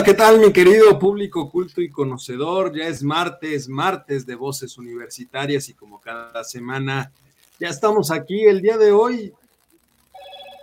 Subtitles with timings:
[0.00, 2.74] Hola, ¿qué tal mi querido público culto y conocedor?
[2.74, 7.12] Ya es martes, martes de Voces Universitarias y como cada semana
[7.58, 9.30] ya estamos aquí el día de hoy.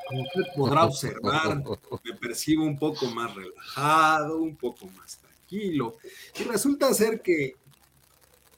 [0.07, 1.63] Como usted podrá observar,
[2.03, 5.97] me percibo un poco más relajado, un poco más tranquilo.
[6.39, 7.57] Y resulta ser que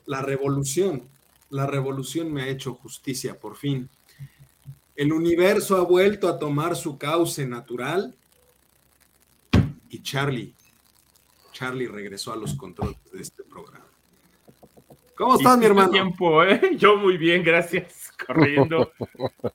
[0.06, 1.10] la revolución,
[1.50, 3.90] la revolución me ha hecho justicia por fin.
[4.96, 8.16] El universo ha vuelto a tomar su cauce natural
[9.90, 10.56] y Charlie
[11.60, 13.86] Charlie regresó a los controles de este programa.
[15.18, 15.92] ¿Cómo estás, mi hermano?
[15.92, 16.62] tiempo, ¿eh?
[16.78, 18.14] Yo muy bien, gracias.
[18.26, 18.94] Corriendo.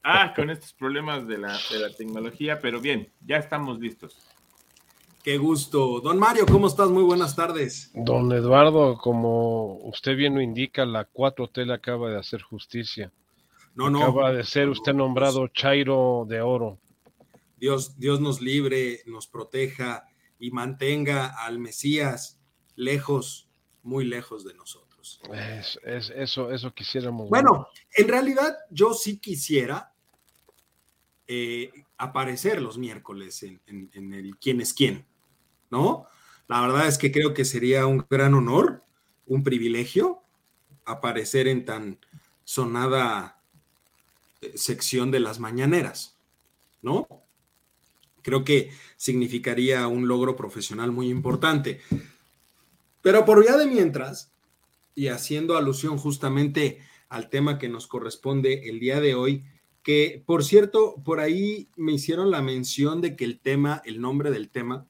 [0.03, 4.19] Ah, con estos problemas de la, de la tecnología, pero bien, ya estamos listos.
[5.23, 6.03] Qué gusto.
[6.03, 6.91] Don Mario, ¿cómo estás?
[6.91, 7.91] Muy buenas tardes.
[7.95, 13.11] Don Eduardo, como usted bien lo indica, la 4T le acaba de hacer justicia.
[13.75, 14.03] No, no.
[14.03, 16.79] Acaba de ser usted nombrado Chairo de Oro.
[17.57, 20.05] Dios, Dios nos libre, nos proteja
[20.39, 22.41] y mantenga al Mesías
[22.77, 23.49] lejos,
[23.83, 25.21] muy lejos de nosotros.
[25.85, 27.29] Es, eso, eso quisiéramos.
[27.29, 29.93] Bueno, en realidad yo sí quisiera
[31.27, 35.07] eh, aparecer los miércoles en, en, el quién es quién,
[35.71, 36.07] ¿no?
[36.49, 38.85] La verdad es que creo que sería un gran honor,
[39.27, 40.23] un privilegio
[40.85, 41.99] aparecer en tan
[42.45, 43.41] sonada
[44.43, 46.19] eh, sección de las mañaneras,
[46.83, 47.07] ¿no?
[48.25, 51.83] Creo que significaría un logro profesional muy importante.
[53.03, 54.33] Pero por vía de mientras,
[54.95, 56.79] y haciendo alusión justamente
[57.11, 59.45] al tema que nos corresponde el día de hoy,
[59.83, 64.31] que por cierto, por ahí me hicieron la mención de que el tema, el nombre
[64.31, 64.89] del tema,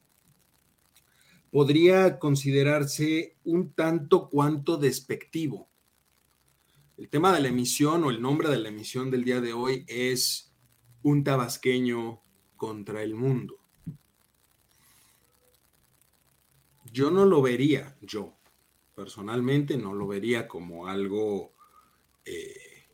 [1.51, 5.69] podría considerarse un tanto cuanto despectivo.
[6.95, 9.83] El tema de la emisión o el nombre de la emisión del día de hoy
[9.89, 10.53] es
[11.03, 12.21] un tabasqueño
[12.55, 13.59] contra el mundo.
[16.91, 18.33] Yo no lo vería, yo
[18.95, 21.53] personalmente no lo vería como algo
[22.23, 22.87] eh,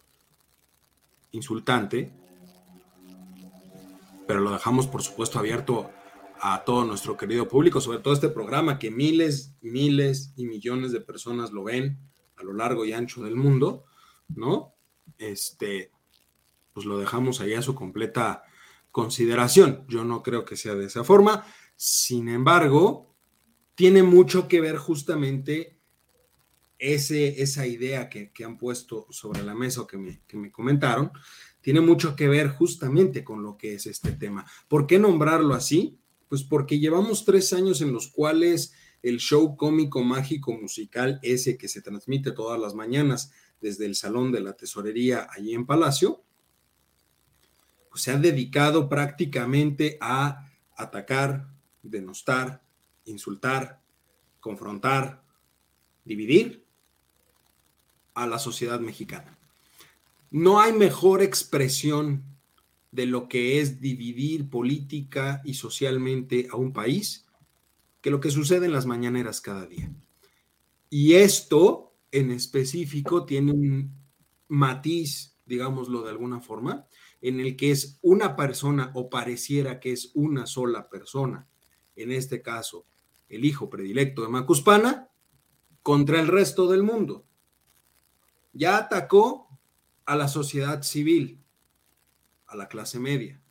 [1.31, 2.11] insultante,
[4.27, 5.91] pero lo dejamos por supuesto abierto
[6.39, 11.01] a todo nuestro querido público, sobre todo este programa que miles, miles y millones de
[11.01, 12.00] personas lo ven
[12.38, 13.85] a lo largo y ancho del mundo,
[14.29, 14.73] ¿no?
[15.19, 15.91] Este,
[16.73, 18.44] pues lo dejamos ahí a su completa
[18.91, 19.85] consideración.
[19.88, 21.46] Yo no creo que sea de esa forma.
[21.75, 23.16] Sin embargo,
[23.75, 25.79] tiene mucho que ver justamente
[26.78, 31.12] ese, esa idea que, han puesto sobre la mesa o que me, que me comentaron,
[31.62, 34.46] tiene mucho que ver justamente con lo que es este tema.
[34.68, 36.00] ¿Por qué nombrarlo así?
[36.28, 41.68] Pues porque llevamos tres años en los cuales el show cómico, mágico, musical, ese que
[41.68, 46.24] se transmite todas las mañanas desde el Salón de la Tesorería allí en Palacio,
[47.91, 51.50] pues, se ha dedicado prácticamente a atacar,
[51.84, 52.63] denostar,
[53.03, 53.81] insultar,
[54.40, 55.24] confrontar,
[56.06, 56.66] dividir
[58.13, 59.38] a la sociedad mexicana.
[60.31, 62.24] No hay mejor expresión
[62.91, 67.25] de lo que es dividir política y socialmente a un país
[68.00, 69.94] que lo que sucede en las mañaneras cada día.
[70.90, 73.96] Y esto en específico tiene un
[74.47, 76.88] matiz, digámoslo de alguna forma,
[77.21, 81.47] en el que es una persona o pareciera que es una sola persona,
[81.95, 82.85] en este caso
[83.29, 85.09] el hijo predilecto de Macuspana,
[85.83, 87.25] contra el resto del mundo.
[88.53, 89.47] Ya atacó
[90.05, 91.41] a la sociedad civil,
[92.47, 93.41] a la clase media.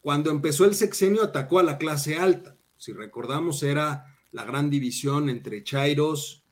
[0.00, 2.58] Cuando empezó el sexenio atacó a la clase alta.
[2.76, 6.44] Si recordamos era la gran división entre Chairos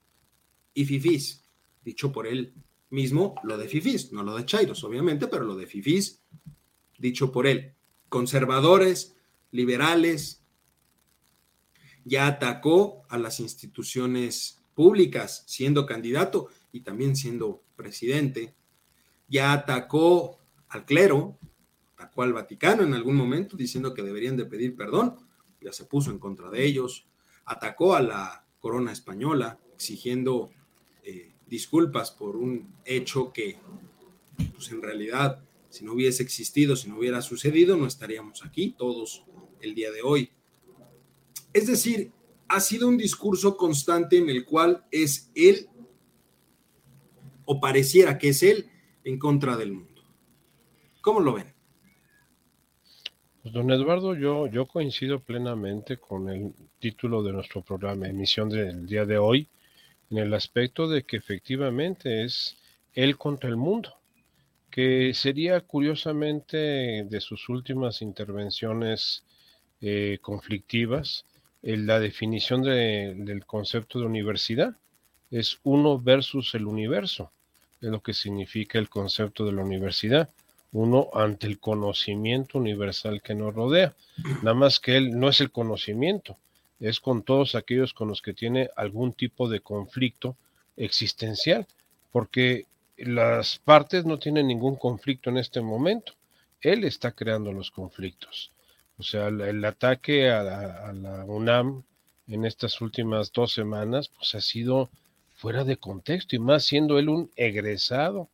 [0.72, 1.44] y Fifís,
[1.82, 2.54] dicho por él
[2.91, 6.22] mismo lo de Fifís, no lo de Chairos, obviamente, pero lo de Fifís,
[6.98, 7.75] dicho por él.
[8.09, 9.16] Conservadores,
[9.53, 10.45] liberales,
[12.04, 18.54] ya atacó a las instituciones públicas siendo candidato y también siendo presidente,
[19.28, 20.39] ya atacó
[20.69, 21.39] al clero,
[21.97, 25.16] atacó al Vaticano en algún momento diciendo que deberían de pedir perdón,
[25.60, 27.07] ya se puso en contra de ellos,
[27.45, 30.51] atacó a la corona española exigiendo
[31.50, 33.58] disculpas por un hecho que,
[34.54, 39.24] pues en realidad, si no hubiese existido, si no hubiera sucedido, no estaríamos aquí todos
[39.60, 40.30] el día de hoy.
[41.52, 42.12] Es decir,
[42.48, 45.68] ha sido un discurso constante en el cual es él,
[47.44, 48.70] o pareciera que es él,
[49.02, 50.02] en contra del mundo.
[51.00, 51.52] ¿Cómo lo ven?
[53.42, 58.86] Pues don Eduardo, yo, yo coincido plenamente con el título de nuestro programa, emisión del
[58.86, 59.48] día de hoy,
[60.10, 62.57] en el aspecto de que efectivamente es
[62.95, 63.95] él contra el mundo,
[64.71, 69.24] que sería curiosamente de sus últimas intervenciones
[69.80, 71.24] eh, conflictivas,
[71.62, 74.77] en la definición del concepto de universidad
[75.30, 77.33] es uno versus el universo,
[77.80, 80.30] es lo que significa el concepto de la universidad
[80.72, 83.95] uno ante el conocimiento universal que nos rodea.
[84.42, 86.39] Nada más que él no es el conocimiento,
[86.80, 90.36] es con todos aquellos con los que tiene algún tipo de conflicto
[90.77, 91.66] existencial,
[92.10, 92.66] porque
[92.97, 96.15] las partes no tienen ningún conflicto en este momento.
[96.60, 98.53] Él está creando los conflictos.
[98.98, 101.84] O sea, el, ataque a la, UNAM
[102.27, 104.91] en estas últimas dos semanas, pues ha sido
[105.34, 108.28] fuera de contexto y más siendo él un egresado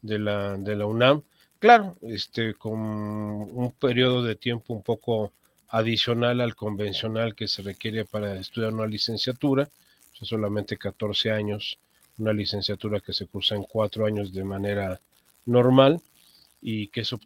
[0.00, 1.22] de la, de la UNAM
[1.62, 5.32] Claro, este, con un periodo de tiempo un poco
[5.72, 9.68] adicional al convencional que se requiere para estudiar una licenciatura,
[10.12, 11.78] solamente 14 años,
[12.18, 15.00] una licenciatura que se cursa en cuatro años de manera
[15.46, 16.00] normal
[16.60, 17.18] y que eso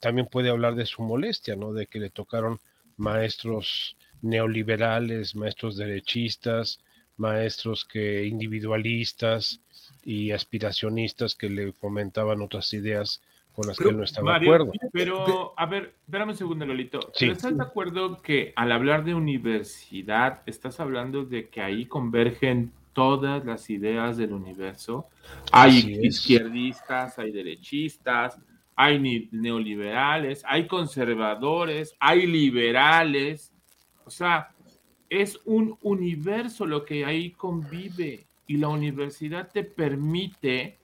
[0.00, 1.72] también puede hablar de su molestia, ¿no?
[1.72, 2.58] De que le tocaron
[2.96, 6.80] maestros neoliberales, maestros derechistas,
[7.16, 9.60] maestros que individualistas
[10.04, 13.22] y aspiracionistas que le fomentaban otras ideas
[13.52, 14.72] con las que él no estaba de acuerdo.
[14.92, 17.00] Pero, a ver, espérame un segundo, Lolito.
[17.18, 23.44] ¿Estás de acuerdo que al hablar de universidad, estás hablando de que ahí convergen todas
[23.44, 25.08] las ideas del universo?
[25.52, 28.38] Hay izquierdistas, hay derechistas,
[28.74, 33.52] hay neoliberales, hay conservadores, hay liberales.
[34.04, 34.50] O sea,
[35.10, 40.78] es un universo lo que ahí convive y la universidad te permite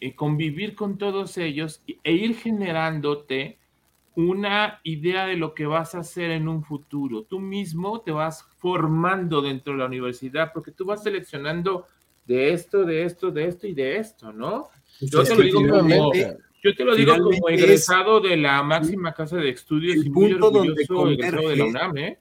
[0.00, 3.58] eh, convivir con todos ellos e ir generándote
[4.16, 7.22] una idea de lo que vas a hacer en un futuro.
[7.24, 11.86] Tú mismo te vas formando dentro de la universidad porque tú vas seleccionando
[12.26, 14.68] de esto, de esto, de esto y de esto, ¿no?
[15.00, 16.12] Yo te, lo digo como,
[16.62, 21.08] yo te lo digo como egresado de la máxima casa de estudios y muy orgulloso
[21.08, 22.18] egresado de la UNAM, ¿eh?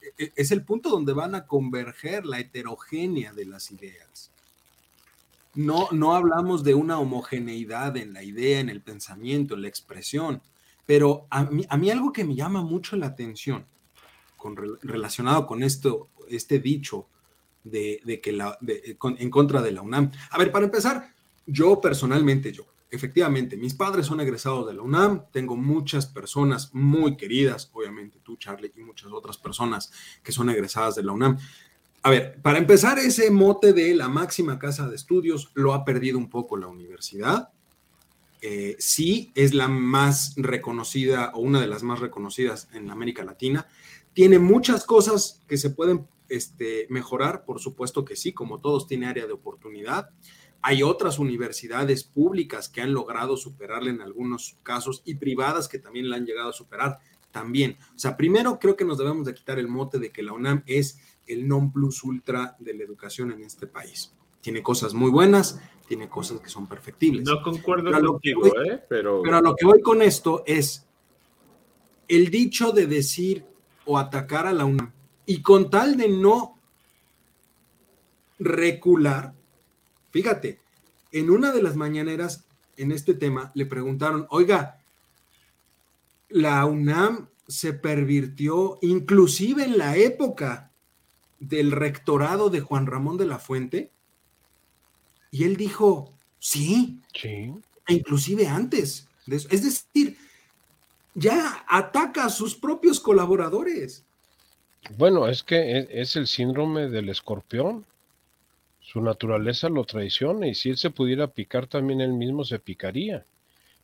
[0.00, 4.32] E, e, es el punto donde van a converger la heterogénea de las ideas.
[5.54, 10.42] No, no hablamos de una homogeneidad en la idea, en el pensamiento, en la expresión,
[10.86, 13.66] pero a mí, a mí algo que me llama mucho la atención
[14.82, 17.06] relacionado con esto, este dicho
[17.64, 20.10] de, que la, en contra de la UNAM.
[20.30, 21.14] A ver, para empezar,
[21.46, 27.16] yo personalmente, yo, efectivamente, mis padres son egresados de la UNAM, tengo muchas personas muy
[27.16, 31.38] queridas, obviamente tú, Charlie, y muchas otras personas que son egresadas de la UNAM.
[32.04, 36.18] A ver, para empezar, ese mote de la máxima casa de estudios lo ha perdido
[36.18, 37.50] un poco la universidad.
[38.40, 43.68] Eh, sí, es la más reconocida o una de las más reconocidas en América Latina.
[44.14, 49.06] Tiene muchas cosas que se pueden este, mejorar, por supuesto que sí, como todos tiene
[49.06, 50.10] área de oportunidad.
[50.60, 56.10] Hay otras universidades públicas que han logrado superarle en algunos casos y privadas que también
[56.10, 56.98] la han llegado a superar
[57.30, 57.78] también.
[57.94, 60.62] O sea, primero creo que nos debemos de quitar el mote de que la UNAM
[60.66, 64.12] es el non plus ultra de la educación en este país.
[64.40, 67.24] Tiene cosas muy buenas, tiene cosas que son perfectibles.
[67.24, 68.82] No concuerdo contigo, ¿eh?
[68.88, 69.22] Pero...
[69.22, 70.86] pero a lo que voy con esto es
[72.08, 73.44] el dicho de decir
[73.84, 74.92] o atacar a la UNAM
[75.26, 76.58] y con tal de no
[78.38, 79.34] recular,
[80.10, 80.60] fíjate,
[81.12, 84.78] en una de las mañaneras en este tema le preguntaron, oiga,
[86.28, 90.71] la UNAM se pervirtió inclusive en la época
[91.42, 93.90] del rectorado de Juan Ramón de la Fuente?
[95.30, 97.52] Y él dijo, sí, sí.
[97.88, 99.08] E inclusive antes.
[99.26, 100.16] Es decir,
[101.14, 104.04] ya ataca a sus propios colaboradores.
[104.96, 107.84] Bueno, es que e, es el síndrome del escorpión.
[108.80, 113.24] Su naturaleza lo traiciona y si él se pudiera picar también él mismo se picaría.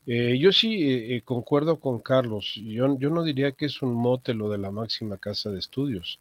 [0.06, 2.54] Eh, yo sí eh, eh, concuerdo con Carlos.
[2.54, 6.18] Yo, yo no diría que es un mote lo de la máxima casa de estudios.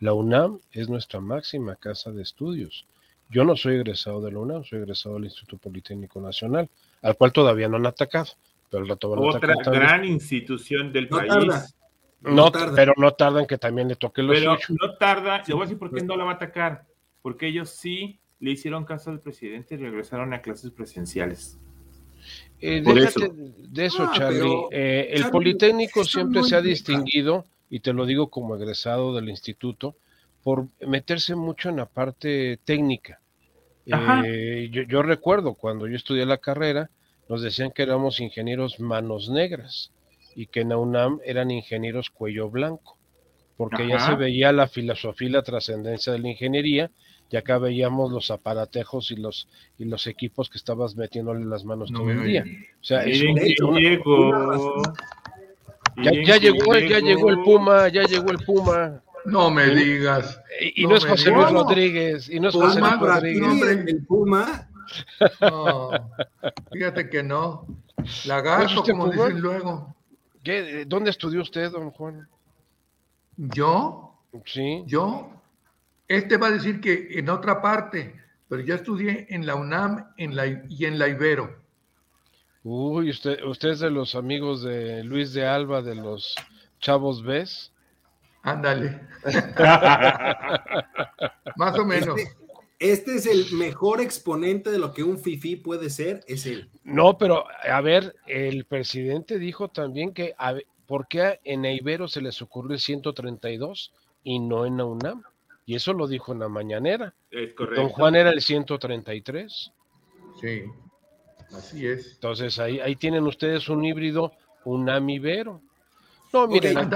[0.00, 2.86] La UNAM es nuestra máxima casa de estudios.
[3.30, 6.68] Yo no soy egresado de la UNAM, soy egresado del Instituto Politécnico Nacional,
[7.02, 8.32] al cual todavía no han atacado.
[8.70, 11.32] Pero el rato Otra gran institución del país.
[12.20, 12.74] no, tarda.
[12.74, 15.78] pero no tardan que también le toque los Pero no tarda, le voy a decir
[15.78, 16.84] por qué no la va a atacar.
[17.22, 21.58] Porque ellos sí le hicieron caso al presidente y regresaron a clases presenciales.
[22.60, 24.66] Eh, de eso, ah, Charlie.
[24.70, 29.96] Eh, el Politécnico siempre se ha distinguido y te lo digo como egresado del instituto,
[30.42, 33.20] por meterse mucho en la parte técnica.
[33.86, 36.90] Eh, yo, recuerdo cuando yo estudié la carrera,
[37.28, 39.92] nos decían que éramos ingenieros manos negras
[40.34, 42.98] y que en la UNAM eran ingenieros cuello blanco,
[43.56, 46.90] porque ya se veía la filosofía y la trascendencia de la ingeniería,
[47.30, 49.48] y acá veíamos los aparatejos y los
[49.78, 52.44] y los equipos que estabas metiéndole las manos todo el día.
[52.80, 53.38] O sea, es un,
[56.02, 59.02] ya, ya llegó, ya llegó el Puma, ya llegó el Puma.
[59.24, 60.40] No me digas.
[60.74, 62.28] Y, no, es José Luis Rodríguez.
[62.28, 63.86] Y no es José Luis Rodríguez.
[63.86, 64.68] el Puma.
[65.42, 65.90] No,
[66.72, 67.66] fíjate que no.
[68.24, 69.94] Lagarto, como dicen luego.
[70.42, 70.84] ¿Qué?
[70.86, 72.26] ¿Dónde estudió usted, don Juan?
[73.36, 74.18] ¿Yo?
[74.46, 74.84] Sí.
[74.86, 75.30] ¿Yo?
[76.06, 78.14] Este va a decir que en otra parte,
[78.48, 81.60] pero yo estudié en la UNAM en la, y en la Ibero.
[82.64, 86.34] Uy, usted, usted es de los amigos de Luis de Alba, de los
[86.80, 87.72] Chavos ¿ves?
[88.42, 89.00] Ándale.
[91.56, 92.18] Más o menos.
[92.18, 92.36] Este,
[92.78, 96.70] este, es el mejor exponente de lo que un FIFI puede ser, es él.
[96.84, 100.34] No, pero a ver, el presidente dijo también que,
[100.86, 105.22] ¿por qué en Ibero se les ocurrió el 132 y no en la UNAM?
[105.66, 107.14] Y eso lo dijo en la mañanera.
[107.30, 107.82] Es correcto.
[107.82, 109.72] Don Juan era el 133.
[110.40, 110.62] Sí,
[111.56, 112.14] así es.
[112.14, 114.32] Entonces ahí, ahí tienen ustedes un híbrido
[114.64, 115.62] UNAM Ibero.
[116.32, 116.90] No, miren,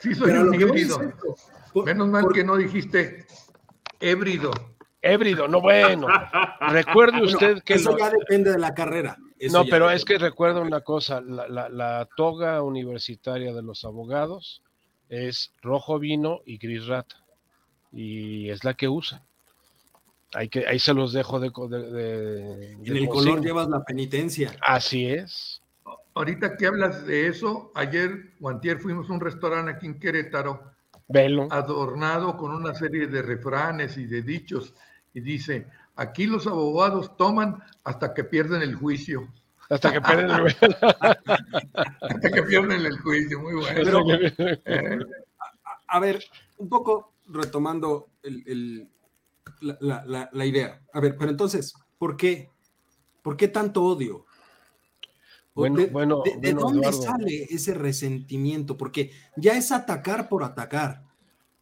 [0.00, 1.00] sí soy un híbrido.
[1.84, 3.26] Menos mal que no dijiste
[4.00, 4.50] híbrido.
[5.02, 6.06] Híbrido, no bueno.
[6.60, 7.74] Recuerde usted que...
[7.74, 9.16] Eso ya depende de la carrera.
[9.50, 14.62] no, pero es que recuerda una cosa, la, toga universitaria de los abogados
[15.08, 17.16] es rojo vino y gris rata.
[17.92, 19.24] Y es la que usa.
[20.32, 21.50] Hay que, ahí se los dejo de...
[21.50, 24.54] de, en el color llevas la penitencia.
[24.60, 25.60] Así es.
[26.14, 30.72] Ahorita que hablas de eso, ayer o antier fuimos a un restaurante aquí en Querétaro,
[31.08, 31.48] Velo.
[31.50, 34.74] adornado con una serie de refranes y de dichos,
[35.14, 39.28] y dice, aquí los abogados toman hasta que pierden el juicio.
[39.68, 40.68] Hasta que pierden el juicio.
[42.00, 44.04] hasta que pierden el juicio, muy bueno.
[44.66, 44.98] ¿Eh?
[45.86, 46.24] a, ver,
[46.58, 48.08] un poco retomando
[49.60, 50.80] la, la idea.
[50.92, 52.50] A ver, pero entonces, ¿por qué?
[53.22, 54.26] ¿Por qué tanto odio?
[55.54, 58.76] Bueno, de, bueno, de, dónde sale ese resentimiento?
[58.76, 61.02] Porque ya es atacar por atacar.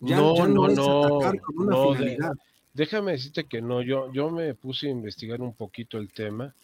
[0.01, 2.33] Ya no, no, es atacar con una finalidad.
[2.73, 6.55] déjame decirte que no, yo, yo me puse a investigar un poquito el tema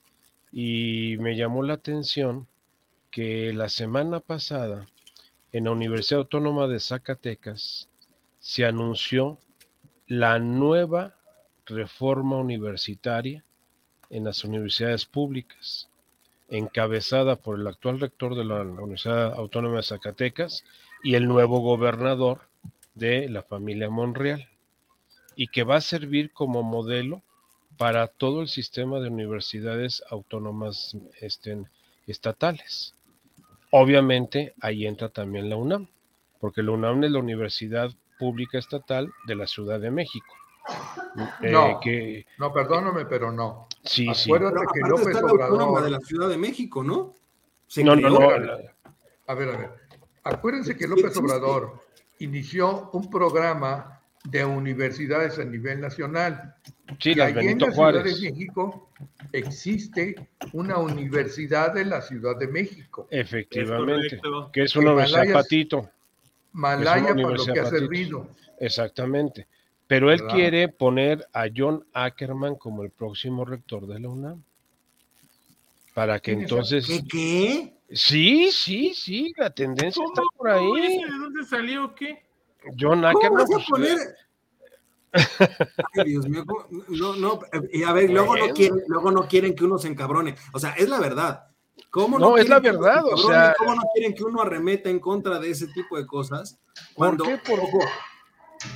[0.52, 2.46] y me llamó la atención
[3.10, 4.86] que la semana pasada
[5.50, 7.88] en la Universidad Autónoma de Zacatecas
[8.38, 9.38] se anunció
[10.06, 11.16] la nueva
[11.66, 13.44] reforma universitaria
[14.10, 15.88] en las universidades públicas
[16.48, 20.64] encabezada por el actual rector de la Universidad Autónoma de Zacatecas
[21.02, 22.42] y el nuevo gobernador
[22.94, 24.48] de la familia Monreal,
[25.36, 27.22] y que va a servir como modelo
[27.76, 31.64] para todo el sistema de universidades autónomas este,
[32.06, 32.94] estatales.
[33.70, 35.88] Obviamente ahí entra también la UNAM,
[36.40, 40.34] porque la UNAM es la Universidad Pública Estatal de la Ciudad de México.
[41.42, 43.68] Eh, no, que, no, perdóname, pero no.
[43.84, 45.84] Sí, Acuérdate que López Obrador.
[45.84, 47.14] de la Ciudad de México, ¿no?
[47.76, 48.30] no, no, no.
[49.26, 49.70] A ver, a ver.
[50.24, 51.80] Acuérdense que López Obrador
[52.18, 56.54] inició un programa de universidades a nivel nacional.
[56.98, 58.90] Sí, y allí en la Ciudad de México
[59.32, 63.06] existe una universidad de la Ciudad de México.
[63.10, 64.20] Efectivamente,
[64.52, 65.90] que es una universidad patito.
[66.52, 68.28] Malaya para lo que ha servido.
[68.60, 69.46] Exactamente.
[69.86, 74.42] Pero él quiere poner a John Ackerman como el próximo rector de la UNAM.
[75.92, 76.86] Para que entonces.
[76.86, 77.04] ¿Qué?
[77.08, 77.74] qué?
[77.90, 81.02] Sí, sí, sí, la tendencia está por ahí.
[81.02, 82.24] ¿De dónde salió qué?
[82.78, 83.44] John Ackerman.
[83.46, 83.98] ¿Cómo vas a pues, poner?
[85.94, 86.44] Ay, Dios mío,
[86.88, 87.38] no, no,
[87.72, 90.34] y a ver, luego no, quieren, luego no quieren que uno se encabrone.
[90.52, 91.46] O sea, es la verdad.
[91.90, 93.54] ¿Cómo no, es la verdad, o sea.
[93.56, 96.58] ¿Cómo no quieren que uno arremeta en contra de ese tipo de cosas?
[96.94, 97.50] Cuando, ¿Por qué?
[97.50, 97.60] Por...
[97.60, 97.78] Ojo,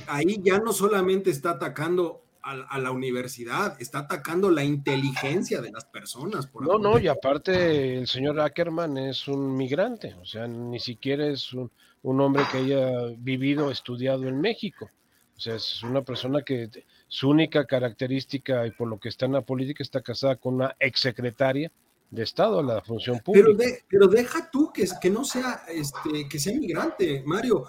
[0.07, 5.85] ahí ya no solamente está atacando a, la universidad, está atacando la inteligencia de las
[5.85, 6.49] personas.
[6.59, 11.53] no, no, y aparte el señor Ackerman es un migrante, o sea, ni siquiera es
[11.53, 11.69] un,
[12.01, 14.89] hombre que haya vivido, estudiado en México.
[15.37, 16.69] O sea, es una persona que
[17.07, 20.75] su única característica y por lo que está en la política está casada con una
[20.79, 21.71] exsecretaria
[22.09, 23.47] de Estado, la función pública.
[23.57, 27.67] Pero, pero deja tú que, que no sea, este, que sea migrante, Mario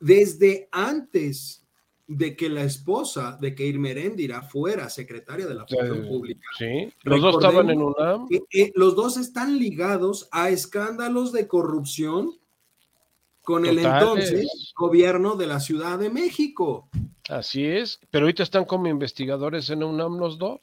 [0.00, 1.64] desde antes
[2.06, 6.48] de que la esposa de Keir Merendira fuera secretaria de la función pública.
[6.56, 8.26] Sí, los dos estaban en UNAM.
[8.50, 12.32] Eh, los dos están ligados a escándalos de corrupción
[13.42, 16.88] con el entonces gobierno de la Ciudad de México.
[17.28, 20.60] Así es, pero ahorita están como investigadores en UNAM los dos.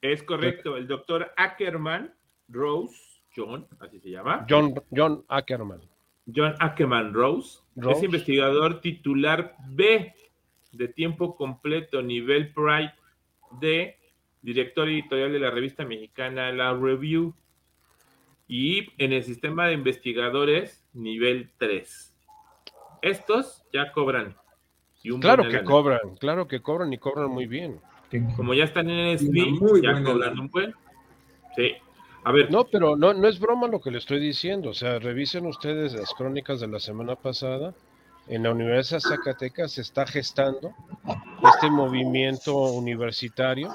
[0.00, 2.14] Es correcto, el doctor Ackerman
[2.48, 2.96] Rose
[3.36, 4.46] John, así se llama.
[4.48, 5.82] John, John Ackerman.
[6.34, 10.14] John Ackerman Rose, es investigador titular B
[10.72, 12.92] de tiempo completo, nivel Pride
[13.60, 13.96] D,
[14.42, 17.34] director editorial de la revista mexicana La Review
[18.48, 22.14] y en el sistema de investigadores nivel 3.
[23.02, 24.36] Estos ya cobran.
[25.20, 27.80] claro que cobran, claro que cobran y cobran muy bien.
[28.36, 30.74] Como ya están en el SB, ya cobran un buen.
[31.56, 31.72] Sí.
[32.26, 32.50] A ver.
[32.50, 34.70] No, pero no, no es broma lo que le estoy diciendo.
[34.70, 37.72] O sea, revisen ustedes las crónicas de la semana pasada.
[38.26, 40.74] En la Universidad de Zacatecas se está gestando
[41.54, 43.72] este movimiento universitario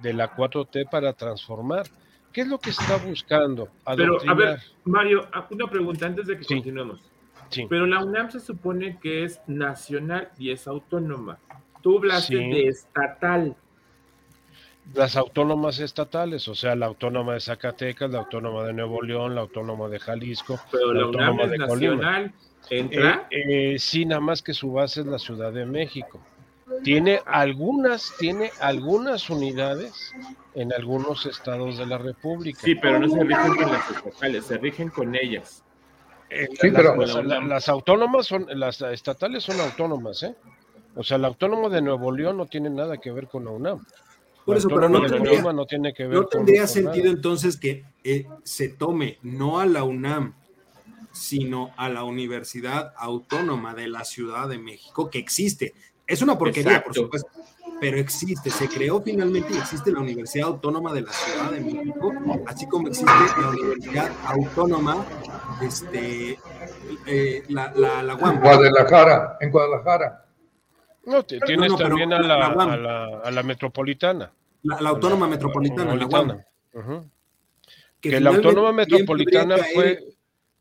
[0.00, 1.88] de la 4T para transformar.
[2.32, 3.68] ¿Qué es lo que está buscando?
[3.96, 7.00] Pero, a ver, Mario, una pregunta antes de que continuemos.
[7.48, 7.66] Sí.
[7.68, 11.40] Pero la UNAM se supone que es nacional y es autónoma.
[11.82, 13.56] Tú hablaste de estatal
[14.94, 19.42] las autónomas estatales, o sea, la autónoma de Zacatecas, la autónoma de Nuevo León, la
[19.42, 22.32] autónoma de Jalisco, Pero la, autónoma de nacional,
[22.68, 23.26] ¿entra?
[23.30, 26.20] Eh, eh, sí, nada más que su base es la Ciudad de México.
[26.82, 30.12] Tiene algunas, tiene algunas unidades
[30.54, 32.60] en algunos estados de la República.
[32.62, 35.62] Sí, pero no se rigen con las estatales, se rigen con ellas.
[36.28, 40.34] Eh, sí, pero las autónomas son, las estatales son autónomas, ¿eh?
[40.94, 43.84] O sea, la autónoma de Nuevo León no tiene nada que ver con la UNAM.
[44.44, 50.34] Por eso, pero no tendría, sentido entonces que eh, se tome no a la UNAM,
[51.12, 55.74] sino a la Universidad Autónoma de la Ciudad de México, que existe.
[56.06, 57.30] Es una porquería, por supuesto,
[57.80, 58.50] pero existe.
[58.50, 62.12] Se creó finalmente y existe la Universidad Autónoma de la Ciudad de México,
[62.46, 65.06] así como existe la Universidad Autónoma,
[65.60, 66.38] este,
[67.06, 68.40] eh, la, la, la UAM.
[68.40, 70.26] Guadalajara, en Guadalajara.
[71.04, 72.46] No, tienes también a, la,
[73.24, 74.32] a, la, metropolitana.
[74.62, 76.44] La, autónoma metropolitana, la
[78.00, 79.98] Que, la autónoma metropolitana fue,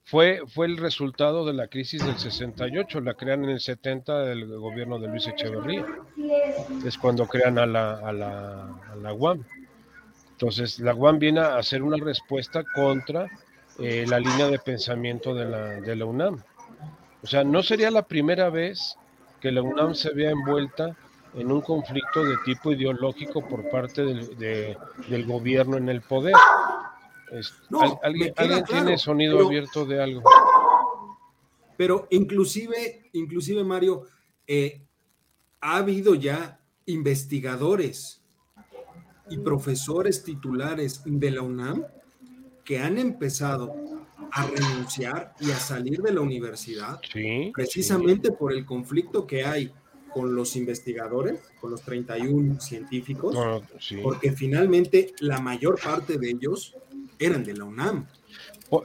[0.04, 4.48] fue, fue el resultado de la crisis del 68, la crean en el 70 del
[4.58, 5.86] gobierno de Luis Echeverría.
[6.86, 9.44] Es cuando crean a la, a la, a la UAM.
[10.32, 13.28] Entonces, la UAM viene a hacer una respuesta contra
[13.78, 16.44] eh, la línea de pensamiento de la, de la UNAM.
[17.24, 18.98] O sea, no sería la primera vez
[19.42, 20.96] que la UNAM se vea envuelta
[21.34, 26.36] en un conflicto de tipo ideológico por parte del, gobierno en el poder.
[28.04, 28.34] ¿Alguien,
[28.66, 30.24] tiene sonido abierto de algo?
[31.78, 34.04] Pero inclusive, inclusive Mario,
[34.46, 34.86] eh,
[35.62, 38.22] ha habido ya investigadores
[39.30, 41.86] y profesores titulares de la UNAM
[42.66, 43.74] que han empezado
[44.32, 47.00] a renunciar y a salir de la universidad,
[47.54, 49.72] precisamente por el conflicto que hay
[50.14, 53.36] con los investigadores, con los 31 científicos,
[54.04, 56.76] porque finalmente la mayor parte de ellos
[57.20, 58.08] eran de la UNAM.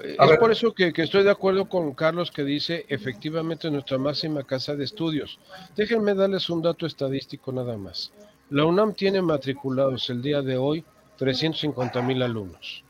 [0.02, 4.42] Es por eso que, que, estoy de acuerdo con Carlos que dice efectivamente nuestra máxima
[4.42, 5.38] casa de estudios.
[5.76, 8.12] Déjenme darles un dato estadístico nada más.
[8.50, 10.84] La UNAM tiene matriculados el día de hoy
[11.18, 12.84] 350 mil alumnos.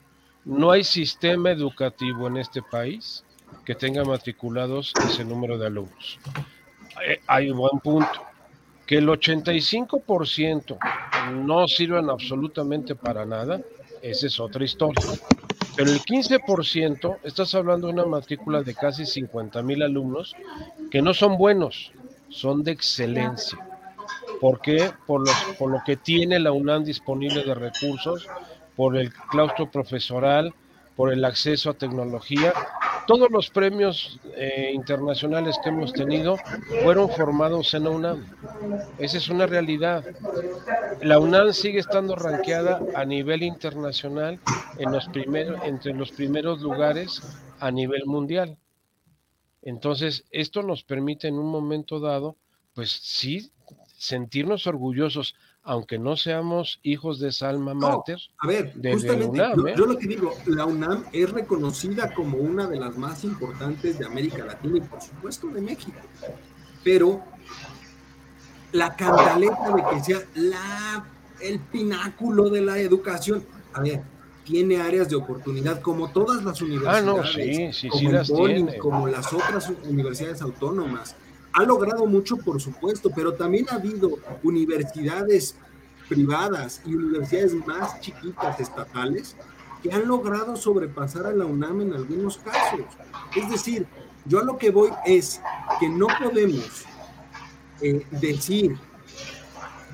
[0.46, 3.24] No hay sistema educativo en este país
[3.64, 6.20] que tenga matriculados ese número de alumnos.
[7.04, 8.22] Eh, hay un buen punto.
[8.86, 10.78] Que el 85%
[11.44, 13.60] no sirvan absolutamente para nada,
[14.00, 15.02] esa es otra historia.
[15.74, 20.36] Pero el 15%, estás hablando de una matrícula de casi 50 mil alumnos
[20.92, 21.90] que no son buenos,
[22.28, 23.58] son de excelencia.
[24.40, 24.92] ¿Por qué?
[25.06, 25.26] Por,
[25.68, 28.28] lo que tiene la UNAM disponible de recursos,
[28.76, 30.54] por el claustro profesoral,
[30.96, 32.52] por el acceso a tecnología.
[33.06, 36.36] Todos los premios eh, internacionales que hemos tenido
[36.82, 38.26] fueron formados en la UNAM.
[38.98, 40.04] Esa es una realidad.
[41.02, 44.40] La UNAM sigue estando ranqueada a nivel internacional
[44.78, 47.22] en los primeros, entre los primeros lugares
[47.60, 48.58] a nivel mundial.
[49.62, 52.36] Entonces, esto nos permite en un momento dado,
[52.74, 53.52] pues sí,
[53.96, 55.34] sentirnos orgullosos
[55.66, 58.18] aunque no seamos hijos de esa alma mater.
[58.38, 59.74] a ver, justamente, ¿eh?
[59.76, 64.06] yo, lo que digo, la UNAM es reconocida como una de las más importantes de
[64.06, 65.98] América Latina y por supuesto de México.
[66.84, 67.20] Pero
[68.70, 71.04] la cantaleta de que sea la,
[71.40, 74.02] el pináculo de la educación, a ver,
[74.44, 77.02] tiene áreas de oportunidad como todas las universidades.
[77.02, 78.78] Ah, no, sí, sí, como sí las tiene.
[78.78, 81.16] como las otras universidades autónomas
[81.56, 85.56] ha logrado mucho, por supuesto, pero también ha habido universidades
[86.06, 89.34] privadas y universidades más chiquitas estatales
[89.82, 92.80] que han logrado sobrepasar a la UNAM en algunos casos.
[93.34, 93.86] Es decir,
[94.26, 95.40] yo a lo que voy es
[95.80, 96.84] que no podemos
[97.80, 98.76] eh, decir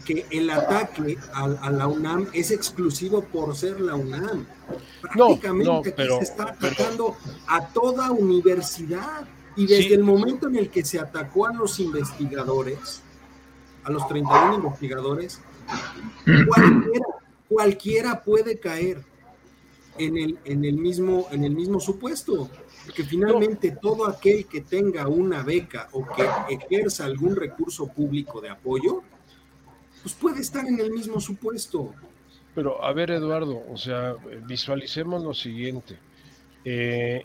[0.05, 4.48] que el ataque a, la UNAM es exclusivo por ser la UNAM.
[5.01, 9.29] Prácticamente pero, se está atacando a toda universidad.
[9.56, 13.02] Y desde el momento en el que se atacó a los investigadores,
[13.84, 15.40] a los 31 investigadores,
[16.46, 17.06] cualquiera,
[17.48, 19.02] cualquiera puede caer
[19.98, 22.48] en el, en el, mismo, en el mismo supuesto.
[22.84, 28.50] Porque finalmente todo aquel que tenga una beca o que ejerza algún recurso público de
[28.50, 29.02] apoyo,
[30.02, 31.94] pues puede estar en el mismo supuesto.
[32.54, 34.14] Pero a ver, Eduardo, o sea,
[34.46, 35.96] visualicemos lo siguiente.
[36.64, 37.24] Eh,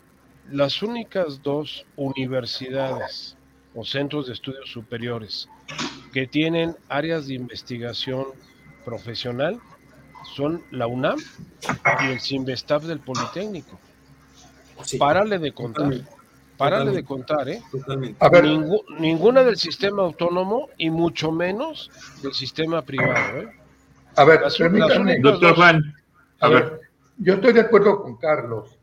[0.50, 3.36] las únicas dos universidades
[3.74, 5.48] o centros de estudios superiores
[6.12, 8.26] que tienen áreas de investigación
[8.84, 9.58] profesional
[10.34, 11.18] son la UNAM
[12.02, 13.78] y el CIMBESTAF del Politécnico.
[14.98, 15.92] Párale de contar.
[16.56, 17.62] Párale de contar, ¿eh?
[18.98, 21.90] ninguna del sistema autónomo y mucho menos
[22.22, 23.48] del sistema privado, ¿eh?
[24.16, 24.40] A ver,
[25.22, 25.94] doctor Juan.
[26.40, 26.80] A ver,
[27.18, 28.77] yo estoy de acuerdo con Carlos.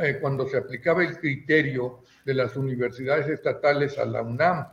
[0.00, 4.66] Eh, cuando se aplicaba el criterio de las universidades estatales a la UNAM.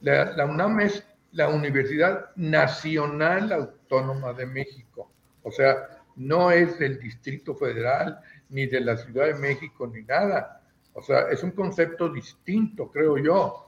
[0.00, 5.10] La, UNAM es la Universidad Nacional Autónoma de México.
[5.42, 10.60] O sea, no es del Distrito Federal, ni de la Ciudad de México, ni nada.
[10.92, 13.66] O sea, es un concepto distinto, creo yo.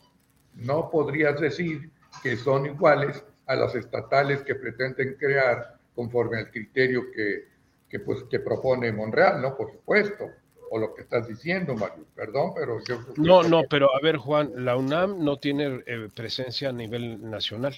[0.55, 1.91] No podrías decir
[2.23, 7.49] que son iguales a las estatales que pretenden crear conforme al criterio que,
[7.89, 9.57] que, pues, que propone Monreal, ¿no?
[9.57, 10.27] Por supuesto
[10.73, 12.07] o lo que estás diciendo, Mario.
[12.15, 13.01] Perdón, pero yo...
[13.17, 17.75] No, no, pero a ver, Juan, la UNAM no tiene eh, presencia a nivel nacional.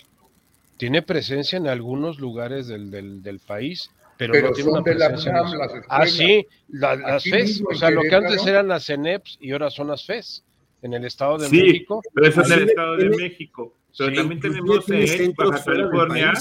[0.77, 5.83] Tiene presencia en algunos lugares del, del, país, pero, no tiene una presencia la UNAM,
[5.89, 9.89] Ah, sí, las FES, o sea, lo que antes eran las CENEPS y ahora son
[9.89, 10.45] las FES,
[10.83, 12.03] en el Estado de sí, México.
[12.13, 13.75] pero eso es en el Estado de México.
[13.97, 16.33] Pero también tenemos en Baja California,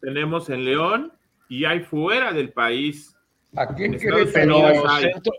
[0.00, 1.12] tenemos en León
[1.50, 3.14] y hay fuera del país
[3.56, 3.98] Aquí en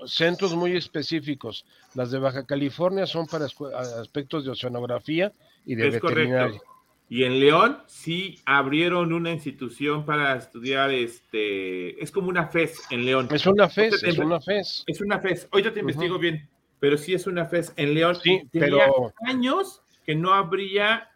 [0.06, 1.66] centros muy específicos.
[1.94, 5.34] Las de Baja California son para aspectos de oceanografía
[5.66, 6.62] y de veterinaria.
[7.08, 13.06] Y en León sí abrieron una institución para estudiar este, es como una FES en
[13.06, 13.28] León.
[13.32, 14.84] Es una FES, es una FES.
[14.88, 15.48] Es una FES.
[15.52, 16.50] Hoy te investigo bien,
[16.80, 18.16] pero sí es una FES en León.
[18.24, 18.80] Sí, pero
[19.28, 21.10] años que no habría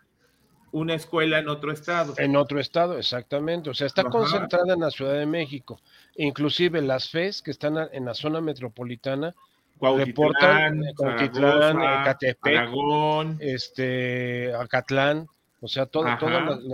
[0.72, 2.14] una escuela en otro estado.
[2.18, 3.70] En otro estado, exactamente.
[3.70, 5.80] O sea, está concentrada en la Ciudad de México.
[6.16, 9.36] Inclusive las FES que están en la zona metropolitana
[9.80, 15.28] reportan Cuautitlán, Ecatepec, Aragón, este, Acatlán,
[15.62, 16.20] o sea, todas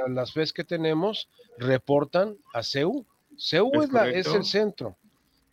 [0.09, 3.05] las, FES que tenemos reportan a CEU.
[3.37, 4.95] CEU es, la, es el centro.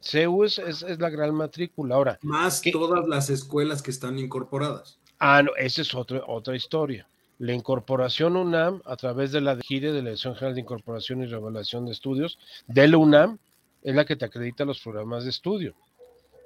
[0.00, 1.94] CEU es, es, la gran matrícula.
[1.94, 4.98] Ahora, más todas las escuelas que están incorporadas.
[5.18, 7.06] Ah, no, esa es otra, otra historia.
[7.38, 11.26] La incorporación UNAM, a través de la DGIRE, de la Dirección General de Incorporación y
[11.26, 13.38] Revelación de Estudios, de la UNAM,
[13.82, 15.74] es la que te acredita los programas de estudio.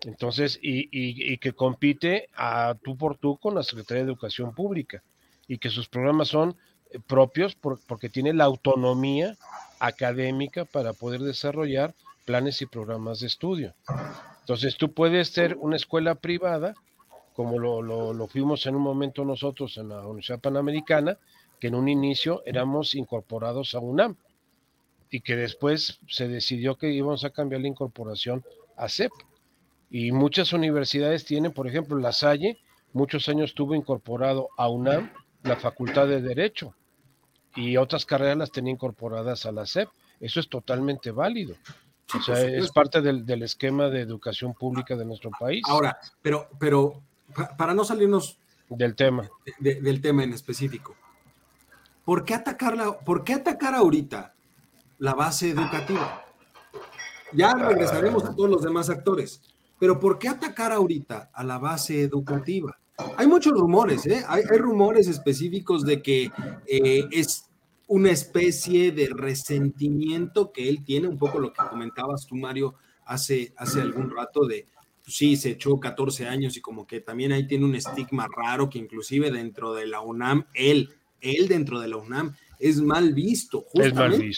[0.03, 5.03] Entonces, y, que compite a tú por tú con la Secretaría de Educación Pública
[5.49, 6.57] y que sus programas son
[6.91, 9.37] eh, propios porque tiene la autonomía
[9.79, 11.95] académica para poder desarrollar
[12.25, 13.75] planes y programas de estudio.
[14.41, 16.75] Entonces, tú puedes ser una escuela privada
[17.37, 21.19] como lo, lo, fuimos en un momento nosotros en la Universidad Panamericana,
[21.61, 24.17] que en un inicio éramos incorporados a UNAM
[25.11, 28.43] y que después se decidió que íbamos a cambiar la incorporación
[28.79, 29.13] a CEP.
[29.91, 32.59] Y muchas universidades tienen, por ejemplo, La Salle,
[32.95, 36.75] muchos años tuvo incorporado a UNAM la Facultad de Derecho
[37.55, 39.91] y otras carreras las tenía incorporadas a la CEP.
[40.21, 41.55] Eso es totalmente válido.
[42.19, 45.63] O sea, es parte del, del, esquema de educación pública de nuestro país.
[45.69, 47.03] Ahora, pero, pero
[47.57, 49.29] para no salirnos del tema.
[49.59, 50.97] del tema en específico,
[52.05, 54.35] ¿por qué, atacarla, ¿por qué atacar ahorita
[54.99, 56.25] la base educativa?
[57.33, 59.43] Ya regresaremos a todos los demás actores,
[59.79, 62.79] pero ¿por qué atacar ahorita a la base educativa?
[63.17, 64.25] Hay muchos rumores, ¿eh?
[64.27, 66.31] hay, rumores específicos de que
[66.67, 67.51] eh, es
[67.87, 73.53] una especie de resentimiento que él tiene, un poco lo que comentabas tú, Mario, hace,
[73.57, 74.67] hace algún rato de,
[75.07, 78.79] sí, se echó 14 años y como que también ahí tiene un estigma raro que
[78.79, 80.91] inclusive dentro de la UNAM, él,
[81.21, 84.31] él dentro de la UNAM es mal visto, justamente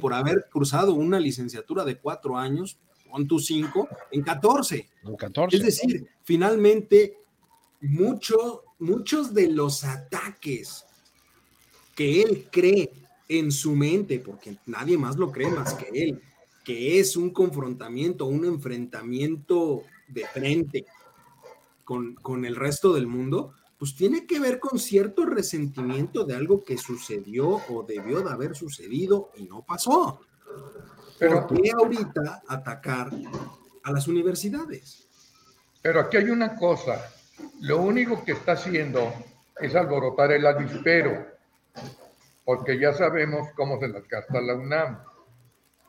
[0.00, 2.78] por, haber, cruzado una licenciatura de cuatro años,
[3.10, 4.88] con tu cinco, en 14.
[5.04, 5.56] En 14.
[5.56, 7.14] Es decir, finalmente,
[7.80, 10.84] mucho, muchos de los ataques
[11.94, 12.90] que él cree
[13.28, 16.20] en su mente, porque nadie más lo cree más que él,
[16.66, 20.84] que es un confrontamiento, un enfrentamiento de frente
[21.84, 26.76] con, el resto del mundo, pues tiene que ver con cierto resentimiento de algo que
[26.76, 30.20] sucedió o debió de haber sucedido y no pasó.
[31.20, 33.12] Pero, ¿Por qué ahorita atacar
[33.84, 35.06] a las universidades?
[35.80, 37.00] Pero aquí hay una cosa,
[37.60, 39.12] lo único que está haciendo
[39.60, 41.28] es alborotar el avispero,
[42.44, 44.98] porque ya sabemos cómo se las gasta la UNAM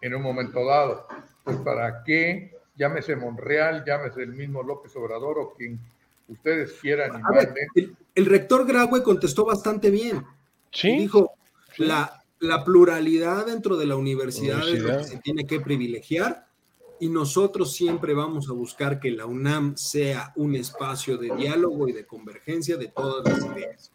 [0.02, 1.08] en un momento dado.
[1.44, 5.80] Pues para qué, llámese Monreal, llámese el mismo López Obrador o quien
[6.28, 7.22] ustedes quieran.
[8.16, 10.26] el, rector Graue contestó bastante bien.
[10.72, 10.98] Sí.
[10.98, 11.32] dijo,
[11.78, 16.48] La, la pluralidad dentro de la universidad, es lo que se tiene que privilegiar
[17.00, 21.94] y nosotros siempre vamos a buscar que la UNAM sea un espacio de diálogo y
[21.94, 23.92] de convergencia de todas las ideas.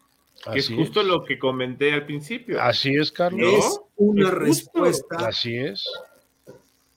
[0.51, 2.61] Que es justo lo que comenté al principio.
[2.61, 3.53] Así es, Carlos.
[3.53, 5.27] Es una respuesta.
[5.27, 5.87] Así es.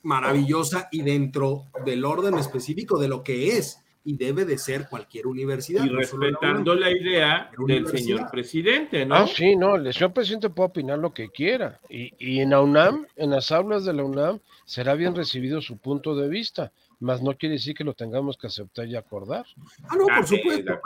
[0.03, 5.27] Maravillosa y dentro del orden específico de lo que es y debe de ser cualquier
[5.27, 5.85] universidad.
[5.85, 9.17] Y respetando la, idea del señor presidente, ¿no?
[9.17, 11.81] Ah, sí, no, el señor presidente puede opinar lo que quiera.
[11.91, 15.79] Y, y en la UNAM, en las aulas de la UNAM, será bien recibido su
[15.79, 19.47] punto de vista, mas no quiere decir que lo tengamos que aceptar y acordar.
[19.89, 20.81] Ah, no, por ah, supuesto.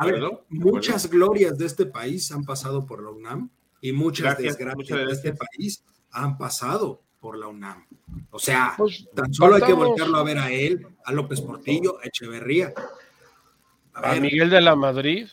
[0.49, 5.35] muchas glorias de este país han pasado por la UNAM y muchas desgracias de este
[5.35, 7.87] país han pasado por la UNAM.
[8.31, 11.99] O sea, pues, tan solo hay que volverlo a ver a él, a López Portillo,
[12.01, 12.73] a Echeverría,
[13.93, 15.29] a, Miguel de la Madrid.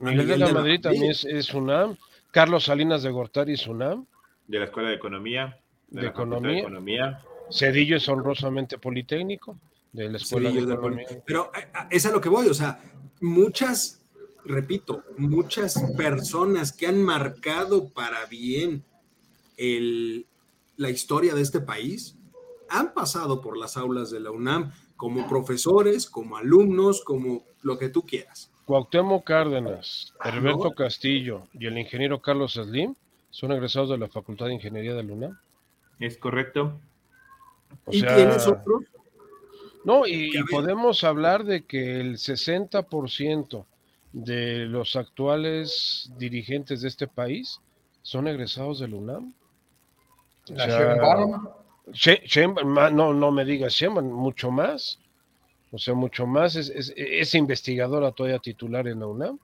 [0.00, 1.96] Miguel, de la, Madrid, también es, UNAM.
[2.30, 4.06] Carlos Salinas de Gortari es UNAM.
[4.46, 5.58] De la Escuela de Economía.
[5.88, 7.18] De, economía.
[7.50, 9.58] Cedillo es honrosamente politécnico.
[9.92, 11.06] De la Escuela de Economía.
[11.24, 12.80] Pero eh, es a lo que voy, o sea,
[13.20, 14.02] muchas,
[14.44, 18.84] repito, muchas personas que han marcado para bien
[19.56, 20.26] el,
[20.76, 22.16] la historia de este país
[22.68, 27.88] han pasado por las aulas de la UNAM como profesores, como alumnos, como lo que
[27.88, 28.50] tú quieras.
[28.66, 32.94] Cuauhtémoc Cárdenas, Herberto Castillo y el ingeniero Carlos Slim
[33.30, 35.40] son egresados de la Facultad de Ingeniería de Luna.
[35.98, 36.78] Es correcto.
[37.90, 38.80] ¿Y tienes otro?
[39.84, 43.64] No, y, podemos hablar de que el 60%
[44.12, 47.60] de los actuales dirigentes de este país
[48.02, 49.34] son egresados de UNAM.
[52.92, 54.98] no, no me digas mucho más.
[55.70, 56.56] O sea, mucho más.
[56.56, 59.38] Es, es, investigadora todavía titular en la UNAM.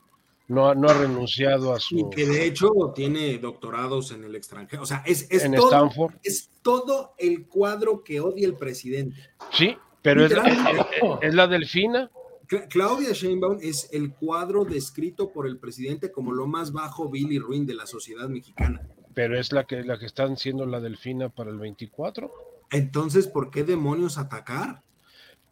[0.47, 1.99] No, no ha renunciado a su.
[1.99, 4.83] Y que de hecho tiene doctorados en el extranjero.
[4.83, 6.14] O sea, es, es, en todo, Stanford.
[6.23, 9.16] es todo el cuadro que odia el presidente.
[9.53, 12.11] Sí, pero es la, es la delfina.
[12.69, 17.38] Claudia Sheinbaum es el cuadro descrito por el presidente como lo más bajo, vil y
[17.38, 18.87] ruin de la sociedad mexicana.
[19.14, 22.31] Pero es la que, la que están siendo la delfina para el 24.
[22.71, 24.83] Entonces, ¿por qué demonios atacar?